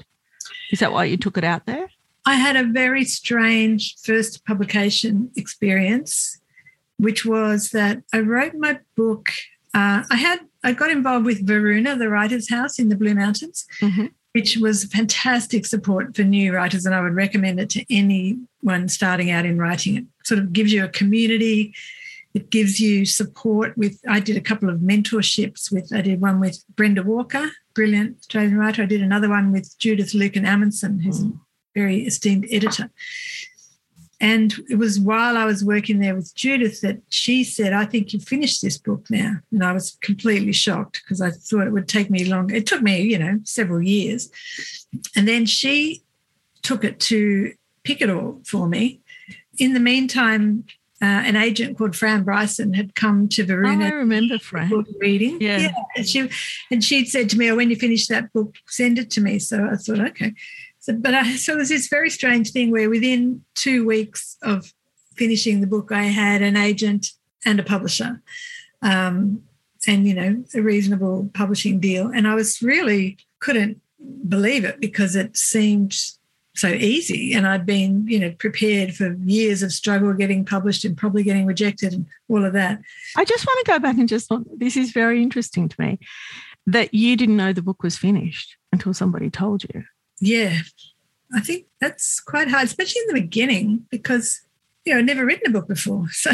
Is 0.72 0.80
that 0.80 0.94
why 0.94 1.06
you 1.06 1.18
took 1.18 1.38
it 1.38 1.44
out 1.44 1.66
there? 1.66 1.90
I 2.26 2.36
had 2.36 2.56
a 2.56 2.64
very 2.64 3.06
strange 3.06 3.96
first 4.04 4.46
publication 4.46 5.32
experience, 5.36 6.40
which 6.98 7.26
was 7.26 7.70
that 7.72 8.04
I 8.14 8.20
wrote 8.20 8.54
my 8.56 8.80
book. 8.96 9.30
Uh, 9.74 10.04
I 10.10 10.16
had 10.16 10.40
I 10.64 10.74
got 10.74 10.92
involved 10.92 11.26
with 11.26 11.46
Varuna, 11.48 11.96
the 11.98 12.10
Writers' 12.10 12.50
House 12.50 12.80
in 12.80 12.90
the 12.90 12.96
Blue 12.96 13.16
Mountains, 13.16 13.66
mm-hmm. 13.82 14.08
which 14.34 14.58
was 14.58 14.86
fantastic 14.86 15.66
support 15.66 16.16
for 16.16 16.24
new 16.24 16.54
writers, 16.54 16.86
and 16.86 16.94
I 16.94 17.02
would 17.02 17.16
recommend 17.16 17.60
it 17.60 17.70
to 17.72 17.86
anyone 17.90 18.88
starting 18.88 19.32
out 19.32 19.46
in 19.46 19.58
writing. 19.58 19.98
It 19.98 20.06
sort 20.24 20.40
of 20.40 20.52
gives 20.52 20.74
you 20.74 20.84
a 20.84 20.90
community. 20.90 21.74
It 22.34 22.50
gives 22.50 22.80
you 22.80 23.06
support 23.06 23.78
with. 23.78 24.00
I 24.08 24.20
did 24.20 24.38
a 24.38 24.42
couple 24.42 24.70
of 24.70 24.80
mentorships 24.80 25.72
with. 25.72 25.92
I 25.94 26.02
did 26.02 26.22
one 26.22 26.40
with 26.40 26.64
Brenda 26.76 27.04
Walker, 27.04 27.50
brilliant 27.74 28.18
Australian 28.20 28.58
writer. 28.58 28.84
I 28.84 28.86
did 28.86 29.02
another 29.02 29.30
one 29.30 29.52
with 29.52 29.78
Judith 29.80 30.14
Lukin-Amundsen, 30.14 31.00
who's 31.00 31.24
mm. 31.24 31.34
a 31.34 31.40
very 31.74 32.06
esteemed 32.06 32.46
editor. 32.52 32.92
And 34.22 34.54
it 34.70 34.76
was 34.76 35.00
while 35.00 35.38
I 35.38 35.46
was 35.46 35.64
working 35.64 36.00
there 36.00 36.16
with 36.16 36.36
Judith 36.36 36.82
that 36.82 37.02
she 37.10 37.44
said, 37.44 37.72
I 37.72 37.86
think 37.86 38.12
you've 38.12 38.28
finished 38.28 38.62
this 38.62 38.78
book 38.78 39.06
now. 39.10 39.38
And 39.52 39.64
I 39.64 39.72
was 39.72 39.98
completely 40.02 40.52
shocked 40.52 41.02
because 41.04 41.22
I 41.22 41.32
thought 41.32 41.68
it 41.68 41.72
would 41.72 41.88
take 41.88 42.10
me 42.10 42.26
long. 42.26 42.54
It 42.54 42.66
took 42.68 42.82
me, 42.82 43.02
you 43.02 43.18
know, 43.18 43.40
several 43.44 43.82
years. 43.82 44.30
And 45.16 45.28
then 45.28 45.46
she 45.46 46.04
took 46.62 46.84
it 46.84 47.00
to 47.02 47.54
Picador 47.84 48.46
for 48.46 48.68
me. 48.68 49.00
In 49.58 49.74
the 49.74 49.80
meantime, 49.80 50.66
uh, 51.02 51.06
an 51.06 51.38
agent 51.38 51.78
called 51.78 51.96
Fran 51.96 52.24
Bryson 52.24 52.74
had 52.74 52.94
come 52.94 53.30
to 53.30 53.46
Varuna. 53.46 53.86
Oh, 53.86 53.88
I 53.88 53.92
remember 53.92 54.38
Fran 54.38 54.86
reading. 55.00 55.40
Yeah. 55.40 55.60
yeah, 55.60 55.72
and 55.96 56.06
she 56.06 56.30
and 56.70 56.84
she'd 56.84 57.08
said 57.08 57.30
to 57.30 57.38
me, 57.38 57.50
"Oh, 57.50 57.56
when 57.56 57.70
you 57.70 57.78
finish 57.78 58.08
that 58.08 58.34
book, 58.34 58.56
send 58.68 59.00
it 59.00 59.10
to 59.12 59.22
me." 59.22 59.40
So 59.40 59.66
I 59.66 59.78
thought, 59.78 60.02
okay. 60.10 60.34
So, 60.80 60.94
but 60.94 61.14
I, 61.14 61.36
so 61.36 61.54
it 61.54 61.58
was 61.58 61.70
this 61.70 61.88
very 61.88 62.10
strange 62.10 62.52
thing 62.52 62.72
where 62.72 62.90
within 62.90 63.44
two 63.56 63.86
weeks 63.86 64.38
of 64.42 64.74
finishing 65.16 65.62
the 65.62 65.68
book, 65.68 65.92
I 65.92 66.04
had 66.04 66.42
an 66.42 66.56
agent 66.56 67.12
and 67.46 67.60
a 67.60 67.64
publisher, 67.64 68.22
um, 68.82 69.44
and 69.88 70.08
you 70.08 70.14
know, 70.14 70.44
a 70.54 70.62
reasonable 70.62 71.30
publishing 71.34 71.80
deal, 71.80 72.08
and 72.08 72.28
I 72.28 72.36
was 72.36 72.62
really 72.62 73.18
couldn't 73.40 73.82
believe 74.28 74.64
it 74.66 74.80
because 74.80 75.16
it 75.16 75.36
seemed 75.36 75.96
so 76.56 76.68
easy. 76.68 77.34
And 77.34 77.48
I'd 77.48 77.66
been, 77.66 78.08
you 78.08 78.20
know, 78.20 78.32
prepared 78.32 78.94
for 78.94 79.16
years 79.24 79.64
of 79.64 79.72
struggle 79.72 80.14
getting 80.14 80.46
published 80.46 80.86
and 80.86 80.98
probably 80.98 81.24
getting 81.24 81.46
rejected 81.46 81.94
and 81.94 82.06
all 82.28 82.44
of 82.44 82.54
that. 82.54 82.82
I 83.16 83.26
just 83.26 83.46
want 83.46 83.66
to 83.66 83.72
go 83.72 83.80
back 83.80 83.98
and 83.98 84.10
just, 84.10 84.32
this 84.58 84.76
is 84.76 84.92
very 84.92 85.24
interesting 85.24 85.70
to 85.70 85.82
me 85.82 86.00
that 86.68 86.94
you 86.94 87.16
didn't 87.16 87.38
know 87.38 87.54
the 87.54 87.62
book 87.62 87.82
was 87.82 87.98
finished 87.98 88.58
until 88.72 88.94
somebody 88.94 89.30
told 89.30 89.64
you. 89.64 89.84
Yeah. 90.20 90.60
I 91.34 91.42
think 91.42 91.68
that's 91.80 92.20
quite 92.20 92.50
hard, 92.50 92.66
especially 92.66 93.02
in 93.02 93.16
the 93.16 93.22
beginning, 93.22 93.86
because, 93.90 94.42
you 94.86 94.94
know, 94.94 95.00
I'd 95.00 95.06
never 95.06 95.26
written 95.26 95.50
a 95.50 95.54
book 95.54 95.68
before. 95.68 96.08
So, 96.14 96.32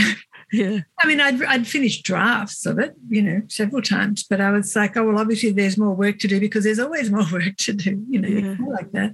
yeah. 0.52 0.82
I 1.02 1.08
mean, 1.08 1.20
I'd, 1.20 1.42
I'd 1.44 1.68
finished 1.68 2.06
drafts 2.06 2.66
of 2.66 2.78
it, 2.78 2.96
you 3.10 3.22
know, 3.22 3.42
several 3.48 3.82
times, 3.82 4.24
but 4.24 4.40
I 4.40 4.52
was 4.52 4.76
like, 4.76 4.96
oh, 4.96 5.04
well, 5.04 5.20
obviously 5.20 5.52
there's 5.52 5.78
more 5.78 5.94
work 5.94 6.20
to 6.20 6.28
do 6.28 6.40
because 6.40 6.64
there's 6.64 6.80
always 6.80 7.10
more 7.12 7.26
work 7.32 7.58
to 7.58 7.74
do, 7.74 8.06
you 8.10 8.22
know, 8.22 8.28
yeah. 8.28 8.56
like 8.68 8.92
that. 8.92 9.14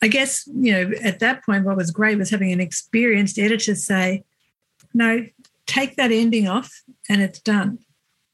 I 0.00 0.08
guess, 0.08 0.46
you 0.46 0.72
know, 0.72 0.92
at 1.02 1.18
that 1.20 1.44
point, 1.44 1.64
what 1.64 1.76
was 1.76 1.90
great 1.90 2.18
was 2.18 2.30
having 2.30 2.52
an 2.52 2.60
experienced 2.60 3.38
editor 3.38 3.74
say, 3.74 4.24
no, 4.92 5.26
take 5.66 5.96
that 5.96 6.12
ending 6.12 6.46
off 6.46 6.82
and 7.08 7.20
it's 7.20 7.40
done. 7.40 7.78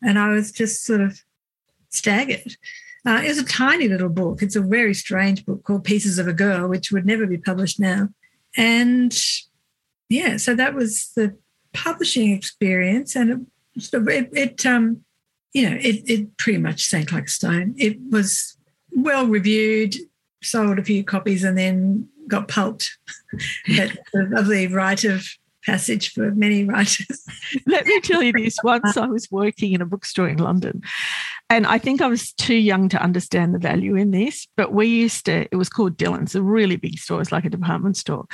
And 0.03 0.19
I 0.19 0.31
was 0.31 0.53
just 0.53 0.85
sort 0.85 1.01
of 1.01 1.21
staggered. 1.89 2.57
Uh, 3.07 3.23
it 3.25 3.29
was 3.29 3.39
a 3.39 3.45
tiny 3.45 3.89
little 3.89 4.09
book. 4.09 4.43
It's 4.43 4.57
a 4.57 4.61
very 4.61 4.95
strange 4.95 5.47
book 5.47 5.65
called 5.65 5.85
Pieces 5.85 6.19
of 6.19 6.29
a 6.29 6.33
Girl, 6.33 6.69
which 6.69 6.93
would 6.93 7.07
never 7.07 7.27
be 7.27 7.39
published 7.39 7.81
now. 7.81 8.09
And 8.57 9.17
yeah, 10.09 10.37
so 10.37 10.55
that 10.55 10.75
was 10.75 11.11
the 11.17 11.37
publishing 11.73 12.33
experience. 12.33 13.17
And 13.17 13.47
it, 13.77 13.95
it, 13.95 14.31
it 14.33 14.67
um, 14.67 15.05
you 15.53 15.69
know, 15.69 15.77
it, 15.81 16.09
it 16.09 16.37
pretty 16.37 16.59
much 16.59 16.85
sank 16.85 17.13
like 17.13 17.27
a 17.27 17.31
stone. 17.31 17.75
It 17.79 17.99
was 18.11 18.57
well 18.93 19.27
reviewed 19.27 19.95
sold 20.43 20.79
a 20.79 20.85
few 20.85 21.05
copies 21.05 21.45
and 21.45 21.57
then 21.57 22.09
got 22.27 22.49
pulped 22.49 22.99
at 23.79 23.99
the 24.13 24.69
rite 24.73 25.05
of 25.05 25.27
passage 25.65 26.13
for 26.13 26.31
many 26.33 26.65
writers. 26.65 27.25
Let 27.67 27.87
me 27.87 28.01
tell 28.01 28.23
you 28.23 28.33
this 28.33 28.57
once 28.65 28.97
I 28.97 29.07
was 29.07 29.31
working 29.31 29.73
in 29.73 29.83
a 29.83 29.87
bookstore 29.87 30.29
in 30.29 30.39
London, 30.39 30.83
and 31.49 31.67
I 31.67 31.79
think 31.79 32.01
I 32.01 32.07
was 32.07 32.33
too 32.33 32.55
young 32.55 32.89
to 32.91 33.03
understand 33.03 33.55
the 33.55 33.59
value 33.59 33.97
in 33.97 34.11
this, 34.11 34.47
but 34.57 34.73
we 34.73 34.87
used 34.87 35.27
to, 35.27 35.49
it 35.51 35.57
was 35.57 35.69
called 35.69 35.97
Dillon's, 35.97 36.35
a 36.35 36.43
really 36.43 36.77
big 36.77 36.99
store, 36.99 37.21
it's 37.21 37.33
like 37.33 37.45
a 37.45 37.51
department 37.51 37.97
store. 37.97 38.27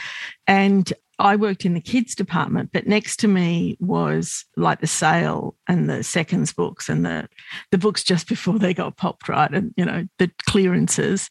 And 0.47 0.93
I 1.19 1.37
worked 1.37 1.65
in 1.65 1.75
the 1.75 1.81
kids 1.81 2.15
department, 2.15 2.71
but 2.73 2.87
next 2.87 3.17
to 3.21 3.29
me 3.29 3.77
was 3.81 4.45
like 4.57 4.81
the 4.81 4.87
sale 4.87 5.57
and 5.67 5.89
the 5.89 6.03
seconds 6.03 6.53
books 6.53 6.89
and 6.89 7.07
the 7.07 7.29
the 7.71 7.79
books 7.79 8.05
just 8.05 8.29
before 8.29 8.59
they 8.59 8.75
got 8.75 8.97
popped, 8.97 9.29
right? 9.29 9.51
And 9.51 9.73
you 9.77 9.85
know, 9.85 10.07
the 10.19 10.31
clearances. 10.47 11.31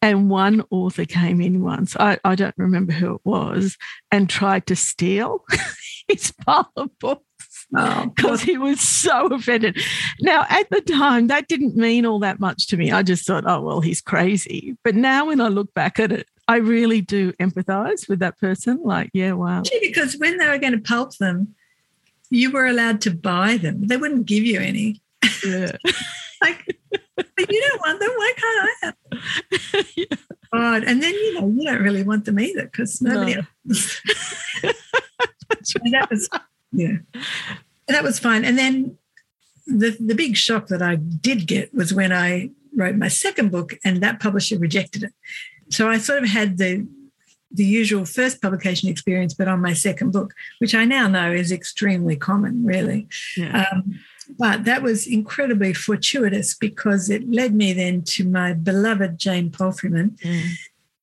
And 0.00 0.30
one 0.30 0.62
author 0.70 1.04
came 1.04 1.40
in 1.40 1.62
once, 1.62 1.96
I, 1.96 2.18
I 2.24 2.34
don't 2.34 2.54
remember 2.56 2.92
who 2.92 3.16
it 3.16 3.20
was, 3.24 3.76
and 4.10 4.28
tried 4.28 4.66
to 4.68 4.76
steal 4.76 5.44
his 6.08 6.32
pile 6.32 6.72
of 6.76 6.98
books 6.98 7.24
because 7.70 8.42
oh, 8.42 8.46
he 8.46 8.58
was 8.58 8.80
so 8.80 9.26
offended. 9.26 9.80
Now, 10.20 10.44
at 10.48 10.68
the 10.70 10.80
time, 10.80 11.28
that 11.28 11.48
didn't 11.48 11.76
mean 11.76 12.04
all 12.04 12.18
that 12.20 12.40
much 12.40 12.66
to 12.68 12.76
me. 12.76 12.90
I 12.90 13.02
just 13.02 13.26
thought, 13.26 13.44
oh, 13.46 13.60
well, 13.60 13.80
he's 13.80 14.00
crazy. 14.00 14.76
But 14.82 14.94
now 14.94 15.26
when 15.26 15.40
I 15.40 15.48
look 15.48 15.72
back 15.74 16.00
at 16.00 16.12
it, 16.12 16.26
I 16.48 16.56
really 16.56 17.00
do 17.00 17.32
empathize 17.34 18.08
with 18.08 18.18
that 18.20 18.38
person. 18.38 18.80
Like, 18.82 19.10
yeah, 19.12 19.32
wow. 19.32 19.62
Because 19.82 20.16
when 20.16 20.38
they 20.38 20.48
were 20.48 20.58
going 20.58 20.72
to 20.72 20.80
pulp 20.80 21.16
them, 21.18 21.54
you 22.30 22.50
were 22.50 22.66
allowed 22.66 23.00
to 23.02 23.10
buy 23.10 23.56
them. 23.56 23.86
They 23.86 23.96
wouldn't 23.96 24.26
give 24.26 24.44
you 24.44 24.60
any. 24.60 25.00
Yeah. 25.44 25.72
like, 26.42 26.76
you 26.96 27.68
don't 27.68 27.80
want 27.80 28.00
them. 28.00 28.10
Why 28.16 28.32
can't 28.36 28.68
I 28.68 28.74
have 28.82 28.94
them? 29.10 29.84
yeah. 29.96 30.04
God. 30.52 30.82
And 30.84 31.00
then, 31.00 31.14
you 31.14 31.34
know, 31.34 31.48
you 31.48 31.64
don't 31.64 31.82
really 31.82 32.02
want 32.02 32.24
them 32.24 32.40
either 32.40 32.64
because 32.64 33.00
nobody 33.00 33.36
no. 33.36 33.42
else. 33.68 34.00
that 34.62 36.08
was, 36.10 36.28
yeah. 36.72 36.96
And 37.14 37.96
that 37.96 38.04
was 38.04 38.18
fine. 38.18 38.44
And 38.44 38.56
then 38.56 38.96
the, 39.66 39.96
the 40.00 40.14
big 40.14 40.36
shock 40.36 40.68
that 40.68 40.82
I 40.82 40.96
did 40.96 41.46
get 41.46 41.74
was 41.74 41.92
when 41.92 42.12
I 42.12 42.50
wrote 42.76 42.96
my 42.96 43.08
second 43.08 43.50
book, 43.50 43.74
and 43.84 44.02
that 44.02 44.20
publisher 44.20 44.58
rejected 44.58 45.02
it. 45.02 45.12
So 45.70 45.88
I 45.88 45.98
sort 45.98 46.22
of 46.22 46.28
had 46.28 46.58
the 46.58 46.86
the 47.52 47.64
usual 47.64 48.04
first 48.04 48.40
publication 48.40 48.88
experience, 48.88 49.34
but 49.34 49.48
on 49.48 49.60
my 49.60 49.72
second 49.72 50.12
book, 50.12 50.34
which 50.58 50.72
I 50.72 50.84
now 50.84 51.08
know 51.08 51.32
is 51.32 51.50
extremely 51.50 52.14
common, 52.14 52.64
really. 52.64 53.08
Yeah. 53.36 53.66
Um, 53.72 53.98
but 54.38 54.64
that 54.64 54.82
was 54.82 55.06
incredibly 55.06 55.74
fortuitous 55.74 56.54
because 56.54 57.10
it 57.10 57.28
led 57.28 57.52
me 57.52 57.72
then 57.72 58.02
to 58.02 58.24
my 58.24 58.52
beloved 58.52 59.18
Jane 59.18 59.50
Palfreyman, 59.50 60.16
Mm. 60.20 60.50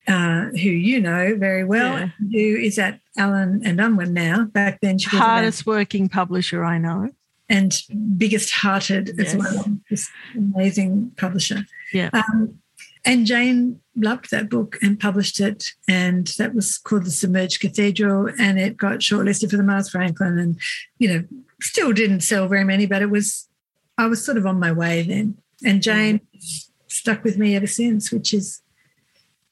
Uh, 0.07 0.45
who 0.51 0.69
you 0.69 1.01
know 1.01 1.35
very 1.35 1.65
well, 1.65 1.99
Yeah. 1.99 2.09
who 2.31 2.55
is 2.57 2.79
at 2.79 3.01
Allen 3.17 3.61
and 3.65 3.81
Unwin 3.81 4.13
now. 4.13 4.45
Back 4.45 4.79
then, 4.81 4.97
she 4.97 5.07
was 5.09 5.15
about- 5.15 5.27
Hardest 5.27 5.65
working 5.65 6.07
publisher 6.07 6.63
I 6.63 6.77
know. 6.77 7.09
and 7.49 7.73
biggest 8.17 8.51
hearted 8.51 9.11
Yes. 9.17 9.33
as 9.33 9.35
well. 9.37 9.77
This 9.89 10.09
amazing 10.35 11.11
publisher. 11.17 11.65
Yeah. 11.93 12.09
Um, 12.13 12.59
and 13.05 13.25
Jane 13.25 13.79
loved 13.95 14.31
that 14.31 14.49
book 14.49 14.77
and 14.81 14.99
published 14.99 15.39
it, 15.41 15.65
and 15.89 16.27
that 16.37 16.53
was 16.53 16.77
called 16.77 17.05
The 17.05 17.11
Submerged 17.11 17.59
Cathedral, 17.59 18.29
and 18.39 18.57
it 18.59 18.77
got 18.77 18.99
shortlisted 18.99 19.49
for 19.49 19.57
the 19.57 19.63
Miles 19.63 19.89
Franklin, 19.89 20.37
and 20.37 20.57
you 20.99 21.07
know, 21.09 21.23
still 21.61 21.91
didn't 21.93 22.21
sell 22.21 22.47
very 22.47 22.63
many, 22.63 22.85
but 22.85 23.01
it 23.01 23.09
was, 23.09 23.47
I 23.97 24.07
was 24.07 24.23
sort 24.23 24.37
of 24.37 24.45
on 24.45 24.59
my 24.59 24.71
way 24.71 25.03
then, 25.03 25.35
and 25.65 25.81
Jane 25.81 26.21
stuck 26.87 27.23
with 27.25 27.37
me 27.37 27.55
ever 27.55 27.67
since, 27.67 28.11
which 28.11 28.33
is 28.33 28.61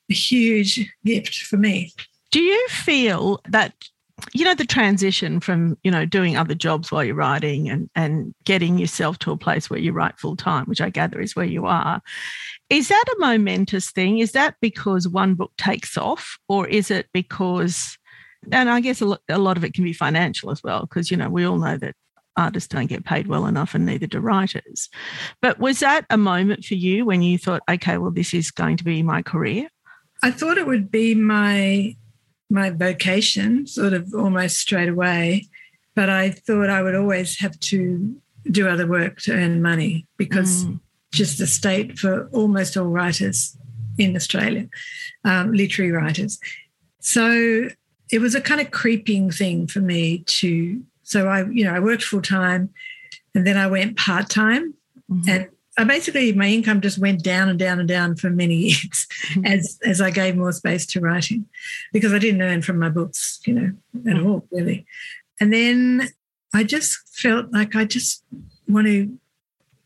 a 0.09 0.13
huge 0.13 0.91
gift 1.03 1.35
for 1.35 1.57
me. 1.57 1.93
Do 2.31 2.41
you 2.41 2.67
feel 2.69 3.41
that 3.47 3.73
you 4.33 4.45
know 4.45 4.55
the 4.55 4.65
transition 4.65 5.39
from 5.39 5.77
you 5.83 5.91
know 5.91 6.05
doing 6.05 6.37
other 6.37 6.55
jobs 6.55 6.91
while 6.91 7.03
you're 7.03 7.15
writing 7.15 7.69
and 7.69 7.89
and 7.95 8.33
getting 8.45 8.77
yourself 8.77 9.19
to 9.19 9.31
a 9.31 9.37
place 9.37 9.69
where 9.69 9.79
you 9.79 9.91
write 9.91 10.19
full 10.19 10.35
time, 10.35 10.65
which 10.65 10.81
I 10.81 10.89
gather 10.89 11.19
is 11.19 11.35
where 11.35 11.45
you 11.45 11.65
are. 11.65 12.01
Is 12.69 12.87
that 12.87 13.05
a 13.07 13.19
momentous 13.19 13.91
thing? 13.91 14.19
Is 14.19 14.31
that 14.31 14.55
because 14.61 15.07
one 15.07 15.35
book 15.35 15.51
takes 15.57 15.97
off, 15.97 16.37
or 16.47 16.67
is 16.67 16.89
it 16.91 17.07
because? 17.13 17.97
And 18.51 18.69
I 18.69 18.79
guess 18.79 19.01
a 19.01 19.05
lot, 19.05 19.21
a 19.27 19.39
lot 19.39 19.57
of 19.57 19.65
it 19.65 19.73
can 19.73 19.83
be 19.83 19.93
financial 19.93 20.51
as 20.51 20.63
well, 20.63 20.81
because 20.81 21.11
you 21.11 21.17
know 21.17 21.29
we 21.29 21.45
all 21.45 21.57
know 21.57 21.77
that 21.77 21.95
artists 22.37 22.67
don't 22.67 22.87
get 22.87 23.05
paid 23.05 23.27
well 23.27 23.45
enough, 23.45 23.75
and 23.75 23.85
neither 23.85 24.07
do 24.07 24.19
writers. 24.19 24.89
But 25.41 25.59
was 25.59 25.79
that 25.79 26.05
a 26.09 26.17
moment 26.17 26.63
for 26.63 26.75
you 26.75 27.05
when 27.05 27.21
you 27.21 27.37
thought, 27.37 27.63
okay, 27.69 27.97
well, 27.97 28.11
this 28.11 28.33
is 28.33 28.51
going 28.51 28.77
to 28.77 28.83
be 28.83 29.03
my 29.03 29.21
career? 29.21 29.67
I 30.25 30.31
thought 30.31 30.57
it 30.57 30.65
would 30.65 30.89
be 30.89 31.13
my 31.13 31.95
my 32.49 32.69
vocation, 32.71 33.67
sort 33.67 33.93
of 33.93 34.13
almost 34.13 34.57
straight 34.57 34.89
away, 34.89 35.47
but 35.95 36.09
I 36.09 36.31
thought 36.31 36.69
I 36.69 36.81
would 36.81 36.95
always 36.95 37.39
have 37.39 37.59
to 37.71 38.15
do 38.59 38.67
other 38.67 38.87
work 38.87 39.19
to 39.21 39.33
earn 39.33 39.61
money 39.61 40.05
because 40.17 40.65
Mm. 40.65 40.79
just 41.11 41.37
the 41.37 41.47
state 41.47 41.97
for 41.99 42.27
almost 42.39 42.77
all 42.77 42.85
writers 42.99 43.57
in 43.97 44.15
Australia, 44.15 44.67
um, 45.23 45.51
literary 45.53 45.91
writers. 45.91 46.39
So 46.99 47.69
it 48.11 48.19
was 48.19 48.33
a 48.35 48.41
kind 48.41 48.61
of 48.61 48.71
creeping 48.71 49.31
thing 49.31 49.67
for 49.67 49.81
me 49.81 50.23
to. 50.39 50.83
So 51.03 51.27
I, 51.27 51.39
you 51.57 51.63
know, 51.65 51.73
I 51.73 51.79
worked 51.79 52.03
full 52.03 52.21
time, 52.21 52.63
and 53.35 53.45
then 53.47 53.57
I 53.57 53.67
went 53.67 53.97
part 53.97 54.27
time, 54.29 54.73
Mhm. 55.11 55.27
and 55.31 55.47
I 55.77 55.83
basically 55.83 56.31
my 56.33 56.47
income 56.47 56.79
just 56.81 56.97
went 56.97 57.23
down 57.23 57.49
and 57.49 57.59
down 57.59 57.79
and 57.79 57.87
down 57.87 58.15
for 58.15 58.29
many 58.29 58.55
years 58.69 59.07
as 59.45 59.77
as 59.83 59.99
I 60.01 60.09
gave 60.11 60.35
more 60.37 60.51
space 60.53 60.85
to 60.87 61.01
writing 61.01 61.45
because 61.91 62.13
I 62.13 62.19
didn't 62.19 62.41
earn 62.41 62.61
from 62.61 62.79
my 62.79 62.89
books, 62.89 63.39
you 63.45 63.53
know, 63.53 63.71
at 64.09 64.19
all 64.21 64.47
really. 64.51 64.85
And 65.41 65.51
then 65.53 66.09
I 66.53 66.63
just 66.63 66.97
felt 67.17 67.51
like 67.51 67.75
I 67.75 67.83
just 67.85 68.23
want 68.67 68.87
to 68.87 69.17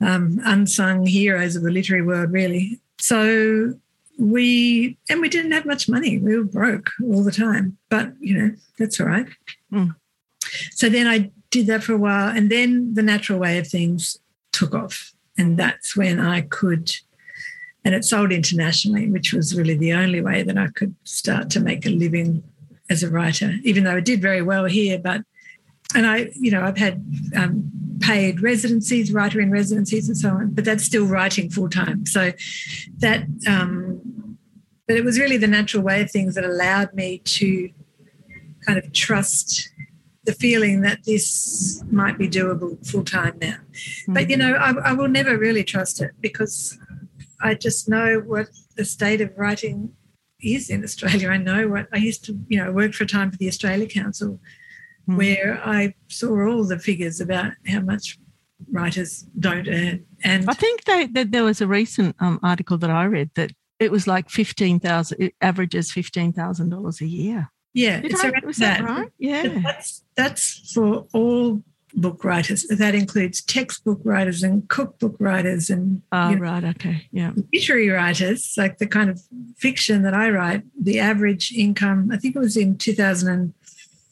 um, 0.00 0.40
unsung 0.44 1.06
heroes 1.06 1.56
of 1.56 1.62
the 1.62 1.70
literary 1.70 2.02
world, 2.02 2.32
really. 2.32 2.80
So 2.98 3.74
we 4.18 4.96
and 5.08 5.20
we 5.20 5.28
didn't 5.28 5.52
have 5.52 5.66
much 5.66 5.88
money. 5.88 6.18
We 6.18 6.36
were 6.36 6.44
broke 6.44 6.90
all 7.02 7.22
the 7.22 7.32
time, 7.32 7.76
but 7.88 8.12
you 8.20 8.36
know 8.36 8.54
that's 8.78 9.00
all 9.00 9.06
right. 9.06 9.26
Mm. 9.72 9.94
So 10.72 10.88
then 10.88 11.06
I 11.06 11.30
did 11.50 11.66
that 11.66 11.82
for 11.82 11.94
a 11.94 11.98
while, 11.98 12.34
and 12.34 12.50
then 12.50 12.94
the 12.94 13.02
natural 13.02 13.38
way 13.38 13.58
of 13.58 13.66
things 13.66 14.18
took 14.52 14.74
off, 14.74 15.12
and 15.36 15.58
that's 15.58 15.96
when 15.96 16.20
I 16.20 16.42
could. 16.42 16.92
And 17.86 17.94
it 17.94 18.04
sold 18.04 18.32
internationally, 18.32 19.10
which 19.10 19.34
was 19.34 19.54
really 19.54 19.76
the 19.76 19.92
only 19.92 20.22
way 20.22 20.42
that 20.42 20.56
I 20.56 20.68
could 20.68 20.94
start 21.04 21.50
to 21.50 21.60
make 21.60 21.84
a 21.84 21.90
living 21.90 22.42
as 22.88 23.02
a 23.02 23.10
writer. 23.10 23.56
Even 23.62 23.84
though 23.84 23.96
I 23.96 24.00
did 24.00 24.22
very 24.22 24.40
well 24.40 24.64
here, 24.64 24.98
but 24.98 25.22
and 25.94 26.06
I, 26.06 26.30
you 26.34 26.50
know, 26.50 26.62
I've 26.62 26.78
had 26.78 27.04
um, 27.36 27.70
paid 28.00 28.42
residencies, 28.42 29.12
writer 29.12 29.40
in 29.40 29.50
residencies, 29.50 30.08
and 30.08 30.16
so 30.16 30.30
on. 30.30 30.50
But 30.50 30.64
that's 30.64 30.84
still 30.84 31.06
writing 31.06 31.50
full 31.50 31.68
time. 31.68 32.06
So 32.06 32.32
that, 32.98 33.26
um, 33.48 34.38
but 34.86 34.96
it 34.96 35.04
was 35.04 35.18
really 35.18 35.36
the 35.36 35.46
natural 35.46 35.82
way 35.82 36.02
of 36.02 36.10
things 36.10 36.34
that 36.34 36.44
allowed 36.44 36.92
me 36.94 37.18
to 37.18 37.70
kind 38.66 38.78
of 38.78 38.92
trust 38.92 39.70
the 40.24 40.32
feeling 40.32 40.80
that 40.80 41.04
this 41.04 41.82
might 41.90 42.18
be 42.18 42.28
doable 42.28 42.84
full 42.86 43.04
time 43.04 43.36
now. 43.40 43.56
But 44.08 44.30
you 44.30 44.36
know, 44.36 44.54
I, 44.54 44.72
I 44.90 44.92
will 44.92 45.08
never 45.08 45.36
really 45.36 45.64
trust 45.64 46.00
it 46.00 46.12
because 46.20 46.78
I 47.42 47.54
just 47.54 47.88
know 47.88 48.22
what 48.24 48.48
the 48.76 48.84
state 48.84 49.20
of 49.20 49.32
writing 49.36 49.92
is 50.40 50.70
in 50.70 50.82
Australia. 50.82 51.28
I 51.28 51.36
know 51.36 51.68
what 51.68 51.88
I 51.92 51.98
used 51.98 52.24
to, 52.26 52.38
you 52.48 52.62
know, 52.62 52.72
work 52.72 52.94
for 52.94 53.04
a 53.04 53.06
time 53.06 53.30
for 53.30 53.36
the 53.36 53.48
Australia 53.48 53.86
Council 53.86 54.40
Mm. 55.08 55.16
where 55.18 55.60
I 55.64 55.94
saw 56.08 56.46
all 56.48 56.64
the 56.66 56.78
figures 56.78 57.20
about 57.20 57.52
how 57.68 57.80
much 57.80 58.18
writers 58.70 59.26
don't 59.38 59.68
earn. 59.68 60.04
And 60.22 60.48
I 60.48 60.54
think 60.54 60.84
they, 60.84 61.06
that 61.08 61.30
there 61.32 61.44
was 61.44 61.60
a 61.60 61.66
recent 61.66 62.16
um, 62.20 62.40
article 62.42 62.78
that 62.78 62.90
I 62.90 63.04
read 63.04 63.30
that 63.34 63.50
it 63.78 63.90
was 63.90 64.06
like 64.06 64.30
fifteen 64.30 64.80
thousand. 64.80 65.20
It 65.20 65.34
averages 65.40 65.90
fifteen 65.92 66.32
thousand 66.32 66.70
dollars 66.70 67.00
a 67.00 67.06
year. 67.06 67.50
yeah, 67.74 68.00
Did 68.00 68.12
it's 68.12 68.24
I- 68.24 68.28
around 68.30 68.44
was 68.46 68.56
that 68.58 68.80
right? 68.82 69.04
But 69.04 69.12
Yeah. 69.18 69.60
That's 69.62 70.02
that's 70.16 70.72
for 70.72 71.06
all 71.12 71.62
book 71.96 72.24
writers. 72.24 72.64
That 72.68 72.94
includes 72.94 73.40
textbook 73.42 74.00
writers 74.04 74.42
and 74.42 74.68
cookbook 74.68 75.16
writers 75.20 75.70
and 75.70 76.02
Oh, 76.10 76.30
you 76.30 76.36
know, 76.36 76.42
right. 76.42 76.64
Okay. 76.64 77.06
Yeah. 77.12 77.32
literary 77.52 77.88
writers, 77.90 78.54
like 78.56 78.78
the 78.78 78.86
kind 78.86 79.10
of 79.10 79.20
fiction 79.56 80.02
that 80.02 80.14
I 80.14 80.30
write. 80.30 80.62
The 80.80 80.98
average 80.98 81.52
income, 81.52 82.10
I 82.12 82.16
think 82.16 82.34
it 82.36 82.40
was 82.40 82.56
in 82.56 82.78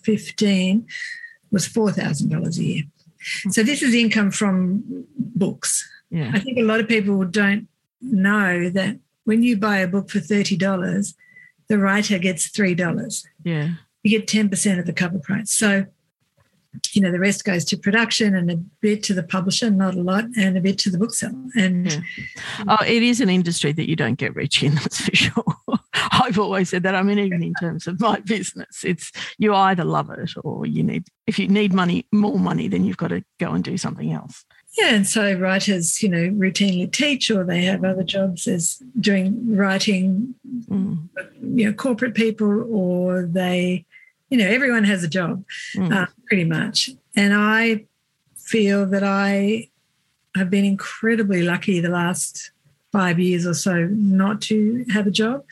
2015, 0.02 0.86
was 1.50 1.66
four 1.66 1.92
thousand 1.92 2.30
dollars 2.30 2.58
a 2.58 2.64
year. 2.64 2.82
So 3.50 3.62
this 3.62 3.82
is 3.82 3.94
income 3.94 4.30
from 4.30 5.06
books. 5.16 5.88
Yeah. 6.10 6.30
I 6.34 6.40
think 6.40 6.58
a 6.58 6.62
lot 6.62 6.80
of 6.80 6.88
people 6.88 7.24
don't 7.24 7.68
know 8.00 8.68
that 8.70 8.98
when 9.24 9.42
you 9.42 9.56
buy 9.56 9.78
a 9.78 9.86
book 9.86 10.10
for 10.10 10.18
$30, 10.18 11.14
the 11.68 11.78
writer 11.78 12.18
gets 12.18 12.50
$3. 12.50 13.24
Yeah. 13.44 13.70
You 14.02 14.18
get 14.18 14.26
10% 14.26 14.78
of 14.78 14.86
the 14.86 14.92
cover 14.92 15.18
price. 15.18 15.50
So, 15.50 15.86
you 16.92 17.00
know, 17.00 17.12
the 17.12 17.20
rest 17.20 17.44
goes 17.44 17.64
to 17.66 17.76
production 17.76 18.34
and 18.34 18.50
a 18.50 18.56
bit 18.56 19.02
to 19.04 19.14
the 19.14 19.22
publisher, 19.22 19.70
not 19.70 19.94
a 19.94 20.02
lot, 20.02 20.24
and 20.36 20.58
a 20.58 20.60
bit 20.60 20.78
to 20.78 20.90
the 20.90 20.98
bookseller. 20.98 21.32
And 21.54 21.92
Yeah. 21.92 22.00
Oh, 22.66 22.84
it 22.84 23.02
is 23.02 23.20
an 23.20 23.30
industry 23.30 23.72
that 23.72 23.88
you 23.88 23.94
don't 23.94 24.18
get 24.18 24.34
rich 24.34 24.62
in, 24.62 24.74
that's 24.76 25.00
for 25.00 25.14
sure. 25.14 25.56
I've 26.12 26.38
always 26.38 26.70
said 26.70 26.82
that. 26.82 26.94
I 26.94 27.02
mean, 27.02 27.18
even 27.18 27.42
in 27.42 27.54
terms 27.54 27.86
of 27.86 28.00
my 28.00 28.18
business, 28.20 28.82
it's 28.84 29.12
you 29.38 29.54
either 29.54 29.84
love 29.84 30.10
it 30.10 30.32
or 30.42 30.66
you 30.66 30.82
need, 30.82 31.04
if 31.26 31.38
you 31.38 31.48
need 31.48 31.72
money, 31.72 32.06
more 32.12 32.38
money, 32.38 32.68
then 32.68 32.84
you've 32.84 32.96
got 32.96 33.08
to 33.08 33.22
go 33.38 33.52
and 33.52 33.62
do 33.62 33.76
something 33.76 34.12
else. 34.12 34.44
yeah, 34.78 34.94
and 34.94 35.06
so 35.06 35.34
writers, 35.38 36.02
you 36.02 36.08
know, 36.08 36.28
routinely 36.30 36.90
teach 36.90 37.30
or 37.30 37.44
they 37.44 37.62
have 37.64 37.84
other 37.84 38.02
jobs 38.02 38.46
as 38.46 38.82
doing 38.98 39.54
writing, 39.56 40.34
Mm, 40.70 41.08
you 41.42 41.66
know, 41.66 41.72
corporate 41.72 42.14
people, 42.14 42.64
or 42.72 43.22
they, 43.26 43.84
you 44.30 44.38
know, 44.38 44.46
everyone 44.46 44.84
has 44.84 45.02
a 45.04 45.08
job. 45.08 45.44
mm, 45.76 45.92
uh, 45.92 46.06
pretty 46.26 46.44
much. 46.44 46.90
And 47.16 47.34
I 47.34 47.84
feel 48.36 48.86
that 48.86 49.02
I 49.02 49.68
have 50.36 50.48
been 50.48 50.64
incredibly 50.64 51.42
lucky 51.42 51.80
the 51.80 51.90
last 51.90 52.51
five 52.92 53.18
years 53.18 53.46
or 53.46 53.54
so 53.54 53.86
not 53.90 54.40
to 54.42 54.84
have 54.90 55.06
a 55.06 55.10
job. 55.10 55.44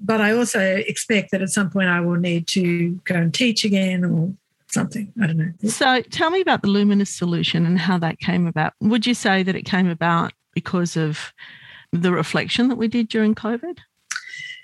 But 0.00 0.20
I 0.20 0.32
also 0.32 0.60
expect 0.60 1.30
that 1.30 1.42
at 1.42 1.50
some 1.50 1.70
point 1.70 1.88
I 1.88 2.00
will 2.00 2.16
need 2.16 2.46
to 2.48 2.92
go 3.04 3.14
and 3.14 3.32
teach 3.32 3.64
again 3.64 4.04
or 4.04 4.32
something. 4.68 5.12
I 5.22 5.26
don't 5.26 5.36
know. 5.36 5.52
So 5.68 6.02
tell 6.02 6.30
me 6.30 6.40
about 6.40 6.62
the 6.62 6.68
luminous 6.68 7.10
solution 7.10 7.64
and 7.64 7.78
how 7.78 7.98
that 7.98 8.18
came 8.18 8.46
about. 8.46 8.72
Would 8.80 9.06
you 9.06 9.14
say 9.14 9.42
that 9.42 9.54
it 9.54 9.64
came 9.64 9.88
about 9.88 10.32
because 10.52 10.96
of 10.96 11.32
the 11.92 12.12
reflection 12.12 12.68
that 12.68 12.76
we 12.76 12.88
did 12.88 13.08
during 13.08 13.34
COVID? 13.34 13.78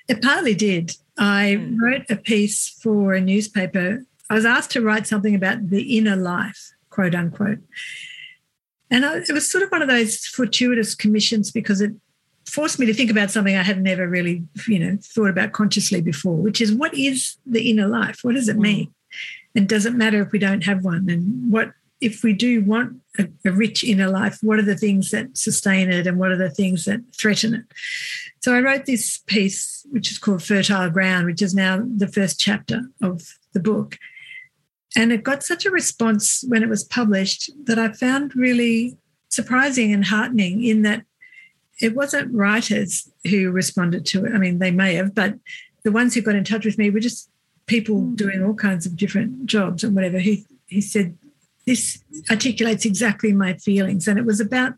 It 0.09 0.20
partly 0.20 0.55
did. 0.55 0.96
I 1.16 1.55
hmm. 1.55 1.83
wrote 1.83 2.11
a 2.11 2.16
piece 2.16 2.68
for 2.68 3.14
a 3.14 3.20
newspaper. 3.20 4.05
I 4.29 4.35
was 4.35 4.44
asked 4.44 4.73
to 4.73 4.83
write 4.83 5.07
something 5.07 5.35
about 5.35 5.70
the 5.70 5.96
inner 5.96 6.16
life, 6.16 6.73
quote 6.90 7.14
unquote. 7.14 7.61
And 8.90 9.05
I, 9.05 9.18
it 9.18 9.33
was 9.33 9.50
sort 9.50 9.62
of 9.62 9.70
one 9.70 9.83
of 9.83 9.88
those 9.88 10.26
fortuitous 10.26 10.94
commissions 10.94 11.50
because 11.50 11.81
it 11.81 11.92
forced 12.46 12.79
me 12.79 12.87
to 12.87 12.94
think 12.94 13.11
about 13.11 13.31
something 13.31 13.57
I 13.57 13.62
had 13.62 13.81
never 13.81 14.09
really, 14.09 14.42
you 14.66 14.79
know, 14.79 14.98
thought 15.00 15.31
about 15.31 15.53
consciously 15.53 16.00
before, 16.00 16.37
which 16.37 16.61
is 16.61 16.72
what 16.72 16.94
is 16.94 17.37
the 17.46 17.70
inner 17.70 17.87
life? 17.87 18.20
What 18.22 18.35
does 18.35 18.48
it 18.48 18.57
mm. 18.57 18.62
mean? 18.62 18.94
And 19.55 19.68
does 19.68 19.87
it 19.87 19.94
matter 19.94 20.22
if 20.22 20.33
we 20.33 20.38
don't 20.38 20.64
have 20.64 20.85
one? 20.85 21.09
And 21.09 21.53
what 21.53 21.72
if 22.00 22.22
we 22.22 22.33
do 22.33 22.64
want 22.64 22.96
a, 23.18 23.29
a, 23.44 23.53
rich 23.53 23.85
inner 23.85 24.09
life, 24.09 24.38
what 24.42 24.59
are 24.59 24.64
the 24.64 24.76
things 24.76 25.11
that 25.11 25.37
sustain 25.37 25.90
it 25.90 26.07
and 26.07 26.18
what 26.18 26.31
are 26.31 26.37
the 26.37 26.50
things 26.50 26.87
that 26.87 27.00
threaten 27.14 27.55
it? 27.55 27.64
So 28.40 28.55
I 28.55 28.61
wrote 28.61 28.87
this 28.87 29.18
piece, 29.26 29.87
which 29.90 30.11
is 30.11 30.18
called 30.18 30.42
Fertile 30.42 30.90
Ground, 30.90 31.26
which 31.26 31.42
is 31.42 31.55
now 31.55 31.85
the 31.85 32.09
first 32.09 32.40
chapter 32.40 32.83
of 33.03 33.37
the 33.53 33.61
book. 33.61 33.98
And 34.96 35.12
it 35.12 35.22
got 35.22 35.42
such 35.42 35.64
a 35.64 35.70
response 35.70 36.44
when 36.48 36.62
it 36.62 36.68
was 36.68 36.85
published 36.85 37.50
that 37.64 37.79
I 37.79 37.92
found 37.92 38.35
really 38.35 38.96
surprising 39.29 39.92
and 39.92 40.05
heartening 40.05 40.64
in 40.64 40.83
that 40.83 41.05
it 41.81 41.94
wasn't 41.94 42.35
writers 42.35 43.09
who 43.29 43.50
responded 43.50 44.05
to 44.07 44.24
it. 44.24 44.35
I 44.35 44.38
mean, 44.38 44.59
they 44.59 44.70
may 44.70 44.94
have, 44.94 45.14
but 45.14 45.35
the 45.83 45.92
ones 45.92 46.14
who 46.14 46.22
got 46.22 46.35
in 46.35 46.44
touch 46.44 46.64
with 46.64 46.76
me 46.76 46.90
were 46.90 47.00
just 47.00 47.31
people 47.66 48.00
mm. 48.00 48.16
doing 48.16 48.44
all 48.44 48.55
kinds 48.55 48.85
of 48.85 48.96
different 48.96 49.46
jobs 49.46 49.83
and 49.83 49.94
whatever. 49.94 50.18
He 50.18 50.44
he 50.66 50.81
said, 50.81 51.16
This 51.66 52.03
articulates 52.31 52.85
exactly 52.85 53.33
my 53.33 53.55
feelings. 53.55 54.07
And 54.07 54.18
it 54.18 54.26
was 54.26 54.40
about 54.40 54.74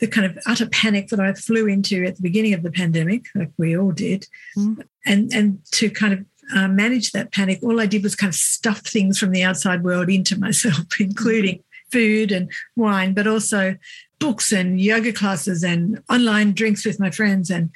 the 0.00 0.08
kind 0.08 0.26
of 0.26 0.38
utter 0.46 0.68
panic 0.68 1.08
that 1.08 1.20
I 1.20 1.32
flew 1.34 1.66
into 1.66 2.04
at 2.04 2.16
the 2.16 2.22
beginning 2.22 2.52
of 2.52 2.62
the 2.62 2.70
pandemic, 2.70 3.26
like 3.34 3.52
we 3.56 3.76
all 3.76 3.92
did. 3.92 4.26
Mm. 4.56 4.82
And 5.06 5.32
and 5.32 5.64
to 5.72 5.88
kind 5.88 6.12
of 6.12 6.24
uh, 6.54 6.68
manage 6.68 7.12
that 7.12 7.32
panic, 7.32 7.60
all 7.62 7.80
I 7.80 7.86
did 7.86 8.02
was 8.02 8.16
kind 8.16 8.30
of 8.30 8.34
stuff 8.34 8.80
things 8.80 9.18
from 9.18 9.30
the 9.30 9.42
outside 9.42 9.84
world 9.84 10.08
into 10.10 10.38
myself, 10.38 10.84
including 11.00 11.62
food 11.90 12.32
and 12.32 12.50
wine, 12.76 13.14
but 13.14 13.26
also 13.26 13.76
books 14.18 14.52
and 14.52 14.80
yoga 14.80 15.12
classes 15.12 15.62
and 15.62 16.02
online 16.10 16.52
drinks 16.52 16.84
with 16.84 16.98
my 16.98 17.10
friends 17.10 17.50
and 17.50 17.70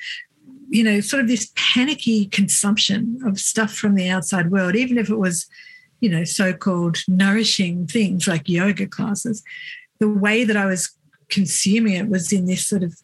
you 0.71 0.85
know 0.85 1.01
sort 1.01 1.23
of 1.23 1.29
this 1.29 1.53
panicky 1.57 2.27
consumption 2.27 3.21
of 3.25 3.39
stuff 3.39 3.73
from 3.73 3.95
the 3.95 4.09
outside 4.09 4.51
world 4.51 4.77
even 4.77 4.99
if 4.99 5.09
it 5.11 5.17
was 5.17 5.47
you 6.01 6.09
know 6.09 6.25
so-called 6.25 6.99
nourishing 7.09 7.87
things 7.87 8.29
like 8.29 8.49
yoga 8.49 8.87
classes. 8.87 9.43
The 9.99 10.09
way 10.09 10.45
that 10.45 10.57
i 10.57 10.67
was 10.67 10.91
consuming 11.29 11.95
it 11.95 12.09
was 12.09 12.33
in 12.33 12.47
this 12.47 12.67
sort 12.67 12.83
of 12.83 12.95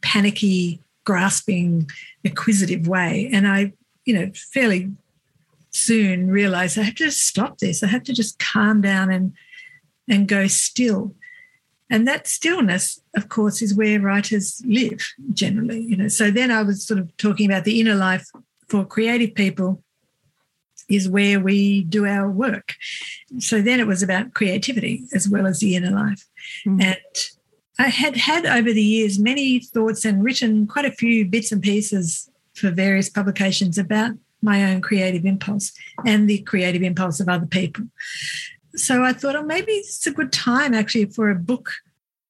panicky 0.00 0.80
grasping 1.04 1.88
acquisitive 2.24 2.86
way. 2.88 3.28
And 3.32 3.46
i 3.48 3.72
you 4.04 4.14
know 4.14 4.30
fairly 4.52 4.90
soon 5.74 6.30
realized 6.30 6.78
i 6.78 6.82
have 6.82 6.94
to 6.94 7.10
stop 7.10 7.58
this. 7.58 7.82
I 7.82 7.88
have 7.88 8.04
to 8.04 8.12
just 8.12 8.38
calm 8.38 8.80
down 8.80 9.10
and 9.10 9.32
and 10.08 10.28
go 10.28 10.46
still. 10.46 11.14
And 11.90 12.06
that 12.08 12.26
stillness 12.26 13.00
of 13.16 13.28
course 13.28 13.60
is 13.60 13.74
where 13.74 14.00
writers 14.00 14.62
live 14.66 15.00
generally 15.32 15.80
you 15.80 15.96
know. 15.96 16.08
So 16.08 16.30
then 16.30 16.50
i 16.50 16.62
was 16.62 16.86
sort 16.86 17.00
of 17.00 17.16
talking 17.16 17.50
about 17.50 17.64
the 17.64 17.80
inner 17.80 17.94
life 17.94 18.28
for 18.68 18.84
creative 18.84 19.34
people 19.34 19.82
is 20.88 21.08
where 21.08 21.40
we 21.40 21.82
do 21.84 22.06
our 22.06 22.30
work. 22.30 22.74
So 23.38 23.62
then 23.62 23.80
it 23.80 23.86
was 23.86 24.02
about 24.02 24.34
creativity 24.34 25.04
as 25.14 25.26
well 25.26 25.46
as 25.46 25.60
the 25.60 25.76
inner 25.76 25.90
life. 25.90 26.24
Mm. 26.66 26.82
and 26.82 26.98
i 27.78 27.88
had 27.88 28.16
had 28.16 28.46
over 28.46 28.72
the 28.72 28.82
years 28.82 29.18
many 29.18 29.58
thoughts 29.58 30.04
and 30.04 30.22
written 30.22 30.66
quite 30.66 30.84
a 30.84 30.92
few 30.92 31.24
bits 31.24 31.50
and 31.50 31.62
pieces 31.62 32.30
for 32.54 32.70
various 32.70 33.08
publications 33.08 33.78
about 33.78 34.12
my 34.44 34.70
own 34.70 34.80
creative 34.80 35.24
impulse 35.24 35.72
and 36.06 36.28
the 36.28 36.38
creative 36.42 36.82
impulse 36.82 37.18
of 37.18 37.28
other 37.28 37.46
people 37.46 37.84
so 38.76 39.04
I 39.04 39.12
thought, 39.12 39.36
oh, 39.36 39.42
maybe 39.42 39.72
it's 39.72 40.06
a 40.06 40.12
good 40.12 40.32
time 40.32 40.74
actually 40.74 41.06
for 41.06 41.30
a 41.30 41.34
book 41.34 41.70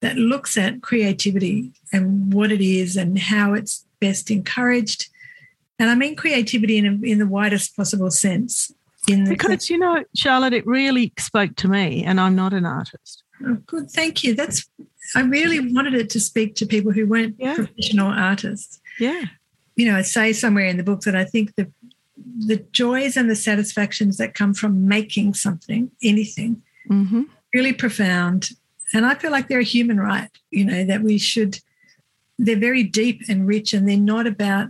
that 0.01 0.17
looks 0.17 0.57
at 0.57 0.83
creativity 0.83 1.73
and 1.93 2.33
what 2.33 2.53
it 2.53 2.61
is 2.61 2.97
and 2.97 3.19
how 3.19 3.55
it's 3.55 3.87
best 4.01 4.31
encouraged. 4.31 5.09
And 5.79 5.91
I 5.91 5.95
mean 5.95 6.17
creativity 6.17 6.79
in, 6.79 6.87
a, 6.87 7.07
in 7.07 7.19
the 7.19 7.27
widest 7.27 7.77
possible 7.77 8.11
sense. 8.11 8.73
In 9.09 9.29
because, 9.29 9.69
you 9.69 9.79
know, 9.79 10.05
Charlotte, 10.15 10.55
it 10.55 10.67
really 10.67 11.13
spoke 11.19 11.57
to 11.57 11.69
me, 11.69 12.05
and 12.05 12.19
I'm 12.19 12.35
not 12.35 12.55
an 12.55 12.65
artist. 12.65 13.23
Oh, 13.45 13.59
good. 13.67 13.91
Thank 13.91 14.25
you. 14.25 14.35
That's, 14.35 14.67
I 15.15 15.21
really 15.23 15.75
wanted 15.75 15.95
it 15.95 16.09
to 16.11 16.21
speak 16.21 16.55
to 16.57 16.67
people 16.67 16.91
who 16.91 17.07
weren't 17.07 17.37
yeah. 17.39 17.55
professional 17.55 18.11
artists. 18.11 18.81
Yeah. 18.99 19.25
You 19.77 19.91
know, 19.91 19.97
I 19.97 20.03
say 20.03 20.33
somewhere 20.33 20.67
in 20.67 20.79
the 20.79 20.85
book 20.85 21.03
that 21.03 21.15
I 21.15 21.25
think 21.25 21.55
the 21.57 21.71
the 22.17 22.65
joys 22.73 23.17
and 23.17 23.29
the 23.29 23.37
satisfactions 23.37 24.17
that 24.19 24.35
come 24.35 24.55
from 24.55 24.87
making 24.87 25.35
something, 25.35 25.91
anything, 26.03 26.63
mm-hmm. 26.89 27.23
really 27.53 27.73
profound. 27.73 28.51
And 28.93 29.05
I 29.05 29.15
feel 29.15 29.31
like 29.31 29.49
they're 29.49 29.61
a 29.61 29.65
human 29.65 29.99
right, 29.99 30.31
you 30.51 30.65
know, 30.65 30.85
that 30.85 31.03
we 31.03 31.19
should, 31.19 31.59
they're 32.39 32.57
very 32.57 32.83
deep 32.83 33.23
and 33.29 33.47
rich 33.47 33.73
and 33.73 33.89
they're 33.89 33.97
not 33.97 34.27
about 34.27 34.69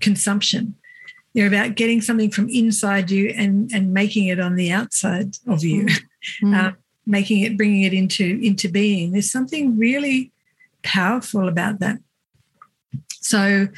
consumption. 0.00 0.74
They're 1.34 1.46
about 1.48 1.74
getting 1.74 2.00
something 2.00 2.30
from 2.30 2.48
inside 2.48 3.10
you 3.10 3.32
and, 3.36 3.70
and 3.72 3.92
making 3.92 4.26
it 4.28 4.40
on 4.40 4.56
the 4.56 4.70
outside 4.70 5.36
of 5.46 5.64
you, 5.64 5.86
mm-hmm. 5.86 6.54
uh, 6.54 6.72
making 7.06 7.40
it, 7.40 7.56
bringing 7.56 7.82
it 7.82 7.92
into, 7.92 8.40
into 8.42 8.68
being. 8.68 9.12
There's 9.12 9.30
something 9.30 9.76
really 9.76 10.32
powerful 10.82 11.48
about 11.48 11.80
that. 11.80 11.98
So, 13.20 13.68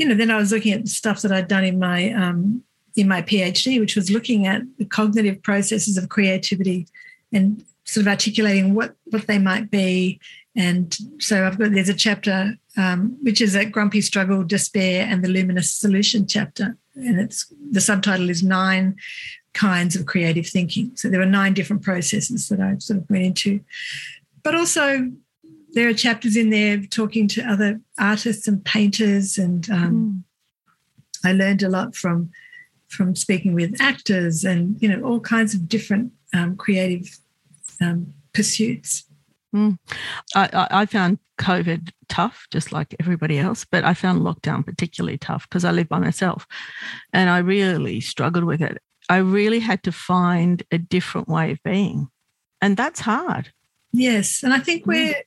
you 0.00 0.08
know, 0.08 0.14
then 0.14 0.30
I 0.30 0.38
was 0.38 0.50
looking 0.50 0.72
at 0.72 0.88
stuff 0.88 1.20
that 1.20 1.30
I'd 1.30 1.46
done 1.46 1.62
in 1.62 1.78
my 1.78 2.10
um, 2.14 2.64
in 2.96 3.06
my 3.06 3.20
PhD, 3.20 3.78
which 3.78 3.96
was 3.96 4.10
looking 4.10 4.46
at 4.46 4.62
the 4.78 4.86
cognitive 4.86 5.42
processes 5.42 5.98
of 5.98 6.08
creativity 6.08 6.88
and 7.34 7.62
sort 7.84 8.06
of 8.06 8.08
articulating 8.08 8.72
what 8.74 8.96
what 9.10 9.26
they 9.26 9.38
might 9.38 9.70
be. 9.70 10.18
And 10.56 10.96
so 11.18 11.46
I've 11.46 11.58
got 11.58 11.72
there's 11.72 11.90
a 11.90 11.94
chapter 11.94 12.54
um, 12.78 13.18
which 13.20 13.42
is 13.42 13.54
a 13.54 13.66
grumpy 13.66 14.00
struggle, 14.00 14.42
despair, 14.42 15.06
and 15.06 15.22
the 15.22 15.28
luminous 15.28 15.70
solution 15.70 16.26
chapter, 16.26 16.78
and 16.94 17.20
it's 17.20 17.52
the 17.70 17.82
subtitle 17.82 18.30
is 18.30 18.42
nine 18.42 18.96
kinds 19.52 19.96
of 19.96 20.06
creative 20.06 20.46
thinking. 20.46 20.92
So 20.94 21.10
there 21.10 21.20
were 21.20 21.26
nine 21.26 21.52
different 21.52 21.82
processes 21.82 22.48
that 22.48 22.60
I 22.60 22.78
sort 22.78 23.00
of 23.00 23.10
went 23.10 23.24
into, 23.24 23.60
but 24.42 24.54
also 24.54 25.12
there 25.72 25.88
are 25.88 25.94
chapters 25.94 26.36
in 26.36 26.50
there 26.50 26.82
talking 26.86 27.28
to 27.28 27.42
other 27.42 27.80
artists 27.98 28.48
and 28.48 28.64
painters, 28.64 29.38
and 29.38 29.68
um, 29.70 30.24
mm. 31.24 31.28
I 31.28 31.32
learned 31.32 31.62
a 31.62 31.68
lot 31.68 31.94
from 31.94 32.30
from 32.88 33.14
speaking 33.14 33.54
with 33.54 33.80
actors 33.80 34.44
and 34.44 34.80
you 34.82 34.88
know 34.88 35.02
all 35.06 35.20
kinds 35.20 35.54
of 35.54 35.68
different 35.68 36.12
um, 36.34 36.56
creative 36.56 37.18
um, 37.80 38.12
pursuits. 38.32 39.04
Mm. 39.54 39.78
I, 40.36 40.68
I, 40.70 40.86
found 40.86 41.18
COVID 41.40 41.90
tough, 42.08 42.46
just 42.52 42.70
like 42.70 42.94
everybody 43.00 43.36
else, 43.36 43.64
but 43.64 43.84
I 43.84 43.94
found 43.94 44.22
lockdown 44.22 44.64
particularly 44.64 45.18
tough 45.18 45.48
because 45.48 45.64
I 45.64 45.72
live 45.72 45.88
by 45.88 45.98
myself 45.98 46.46
and 47.12 47.28
I 47.28 47.38
really 47.38 48.00
struggled 48.00 48.44
with 48.44 48.62
it. 48.62 48.78
I 49.08 49.16
really 49.16 49.58
had 49.58 49.82
to 49.82 49.92
find 49.92 50.62
a 50.70 50.78
different 50.78 51.26
way 51.26 51.50
of 51.50 51.60
being, 51.64 52.08
and 52.60 52.76
that's 52.76 53.00
hard. 53.00 53.52
Yes. 53.92 54.42
And 54.42 54.52
I 54.52 54.60
think 54.60 54.84
hmm. 54.84 54.90
we're 54.90 55.22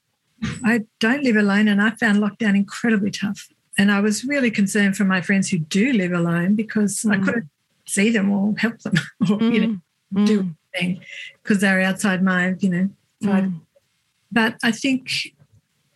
I 0.64 0.82
don't 1.00 1.24
live 1.24 1.36
alone, 1.36 1.68
and 1.68 1.82
I 1.82 1.92
found 1.92 2.20
lockdown 2.20 2.56
incredibly 2.56 3.12
tough. 3.12 3.50
And 3.78 3.92
I 3.92 4.00
was 4.02 4.24
really 4.24 4.52
concerned 4.52 4.96
for 4.96 5.04
my 5.04 5.22
friends 5.22 5.50
who 5.50 5.58
do 5.58 5.94
live 5.94 6.12
alone 6.12 6.56
because 6.56 7.02
mm. 7.02 7.14
I 7.14 7.24
couldn't 7.24 7.50
see 7.86 8.10
them 8.10 8.32
or 8.32 8.56
help 8.58 8.80
them 8.80 8.94
or 9.22 9.38
mm. 9.38 9.54
you 9.54 9.68
know 9.68 9.78
mm. 10.14 10.28
do 10.28 10.56
anything 10.74 11.04
because 11.42 11.60
they're 11.60 11.82
outside 11.82 12.22
my 12.22 12.56
you 12.60 12.70
know. 12.70 12.90
Mm. 13.24 13.62
But 14.32 14.58
I 14.64 14.72
think 14.72 15.10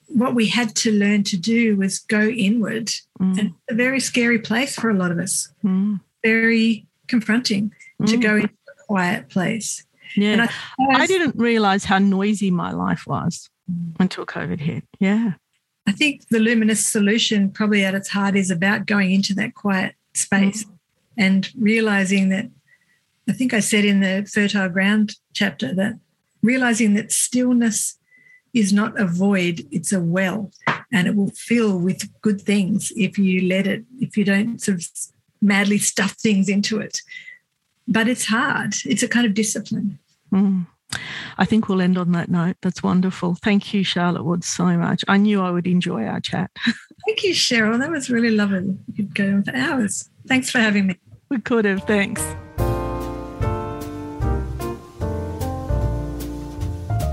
what 0.08 0.34
we 0.34 0.48
had 0.48 0.76
to 0.76 0.91
learn 0.91 1.24
to 1.24 1.38
do 1.38 1.76
was 1.76 2.00
go 2.00 2.28
inward, 2.28 2.88
mm. 3.20 3.38
and 3.38 3.54
a 3.70 3.74
very 3.74 4.00
scary 4.00 4.39
place 4.39 4.76
for 4.76 4.89
a 4.89 4.95
lot 4.95 5.12
of 5.12 5.20
us. 5.20 5.50
Mm. 5.64 6.00
Very 6.24 6.86
confronting 7.08 7.72
to 8.06 8.18
go 8.18 8.36
into 8.36 8.50
a 8.50 8.84
quiet 8.86 9.30
place. 9.30 9.86
Yeah, 10.16 10.48
I, 10.80 11.02
I 11.02 11.08
didn't 11.08 11.36
realize 11.36 11.86
how 11.86 12.00
noisy 12.00 12.50
my 12.50 12.72
life 12.72 13.06
was 13.06 13.50
until 13.99 14.26
COVID 14.26 14.59
hit. 14.59 14.84
Yeah. 14.99 15.34
I 15.88 15.91
think 15.93 16.28
the 16.30 16.39
luminous 16.39 16.86
solution, 16.86 17.49
probably 17.49 17.84
at 17.86 17.95
its 17.95 18.09
heart, 18.09 18.36
is 18.36 18.51
about 18.51 18.86
going 18.86 19.11
into 19.11 19.34
that 19.36 19.55
quiet 19.55 19.95
space 20.13 20.65
mm. 20.65 20.72
and 21.18 21.49
realizing 21.57 22.30
that. 22.30 22.49
I 23.30 23.34
think 23.34 23.53
I 23.53 23.59
said 23.59 23.84
in 23.84 23.99
the 23.99 24.30
fertile 24.34 24.70
ground 24.70 25.15
chapter 25.34 25.74
that 25.76 25.99
realizing 26.41 26.93
that 26.93 27.11
stillness 27.11 27.97
is 28.53 28.72
not 28.72 28.99
a 28.99 29.05
void, 29.05 29.68
it's 29.70 29.91
a 29.91 29.99
well, 29.99 30.49
and 30.93 31.07
it 31.07 31.15
will 31.15 31.32
fill 31.32 31.78
with 31.78 32.09
good 32.22 32.41
things 32.41 32.91
if 32.95 33.18
you 33.18 33.47
let 33.47 33.68
it, 33.68 33.84
if 33.99 34.15
you 34.15 34.24
don't 34.24 34.61
sort 34.61 34.78
of 34.78 34.88
madly 35.41 35.78
stuff 35.78 36.13
things 36.13 36.47
into 36.49 36.80
it. 36.80 37.01
but 37.88 38.07
it's 38.07 38.26
hard. 38.26 38.76
It's 38.86 39.03
a 39.03 39.07
kind 39.07 39.26
of 39.26 39.34
discipline. 39.34 39.99
Mm. 40.32 40.68
I 41.38 41.46
think 41.46 41.68
we'll 41.68 41.82
end 41.82 41.98
on 41.98 42.12
that 42.14 42.30
note. 42.30 42.58
That's 42.62 42.82
wonderful. 42.82 43.36
Thank 43.36 43.74
you, 43.74 43.84
Charlotte 43.84 44.24
Woods, 44.24 44.48
so 44.48 44.66
much. 44.78 45.04
I 45.08 45.18
knew 45.18 45.42
I 45.42 45.52
would 45.52 45.68
enjoy 45.68 46.06
our 46.06 46.20
chat. 46.20 46.52
Thank 47.06 47.24
you, 47.24 47.34
Cheryl. 47.34 47.80
That 47.80 47.92
was 47.92 48.10
really 48.10 48.32
lovely. 48.32 48.78
We 48.88 48.94
could 48.96 49.16
go 49.16 49.28
on 49.28 49.44
for 49.44 49.56
hours. 49.56 50.10
Thanks 50.28 50.50
for 50.50 50.60
having 50.60 50.88
me. 50.88 50.98
We 51.30 51.40
could 51.40 51.66
have. 51.66 51.84
Thanks. 51.84 52.24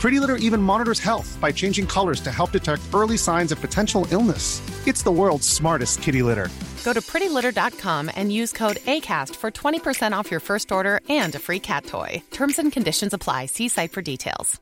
Pretty 0.00 0.18
Litter 0.18 0.36
even 0.36 0.62
monitors 0.62 0.98
health 0.98 1.36
by 1.42 1.52
changing 1.52 1.86
colors 1.86 2.22
to 2.22 2.32
help 2.32 2.52
detect 2.52 2.82
early 2.94 3.18
signs 3.18 3.52
of 3.52 3.60
potential 3.60 4.06
illness. 4.10 4.62
It's 4.86 5.02
the 5.02 5.12
world's 5.12 5.46
smartest 5.46 6.00
kitty 6.00 6.22
litter. 6.22 6.48
Go 6.84 6.94
to 6.94 7.02
prettylitter.com 7.02 8.10
and 8.16 8.32
use 8.32 8.50
code 8.50 8.78
ACAST 8.86 9.36
for 9.36 9.50
20% 9.50 10.12
off 10.12 10.30
your 10.30 10.40
first 10.40 10.72
order 10.72 11.00
and 11.10 11.34
a 11.34 11.38
free 11.38 11.60
cat 11.60 11.84
toy. 11.84 12.22
Terms 12.30 12.58
and 12.58 12.72
conditions 12.72 13.12
apply. 13.12 13.46
See 13.46 13.68
site 13.68 13.92
for 13.92 14.00
details. 14.00 14.58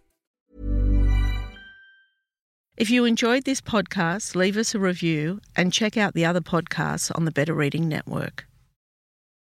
If 2.76 2.90
you 2.90 3.04
enjoyed 3.04 3.44
this 3.44 3.60
podcast, 3.60 4.34
leave 4.34 4.56
us 4.56 4.74
a 4.74 4.80
review 4.80 5.40
and 5.56 5.72
check 5.72 5.96
out 5.96 6.14
the 6.14 6.24
other 6.24 6.40
podcasts 6.40 7.12
on 7.16 7.24
the 7.24 7.32
Better 7.32 7.54
Reading 7.54 7.88
Network. 7.88 8.47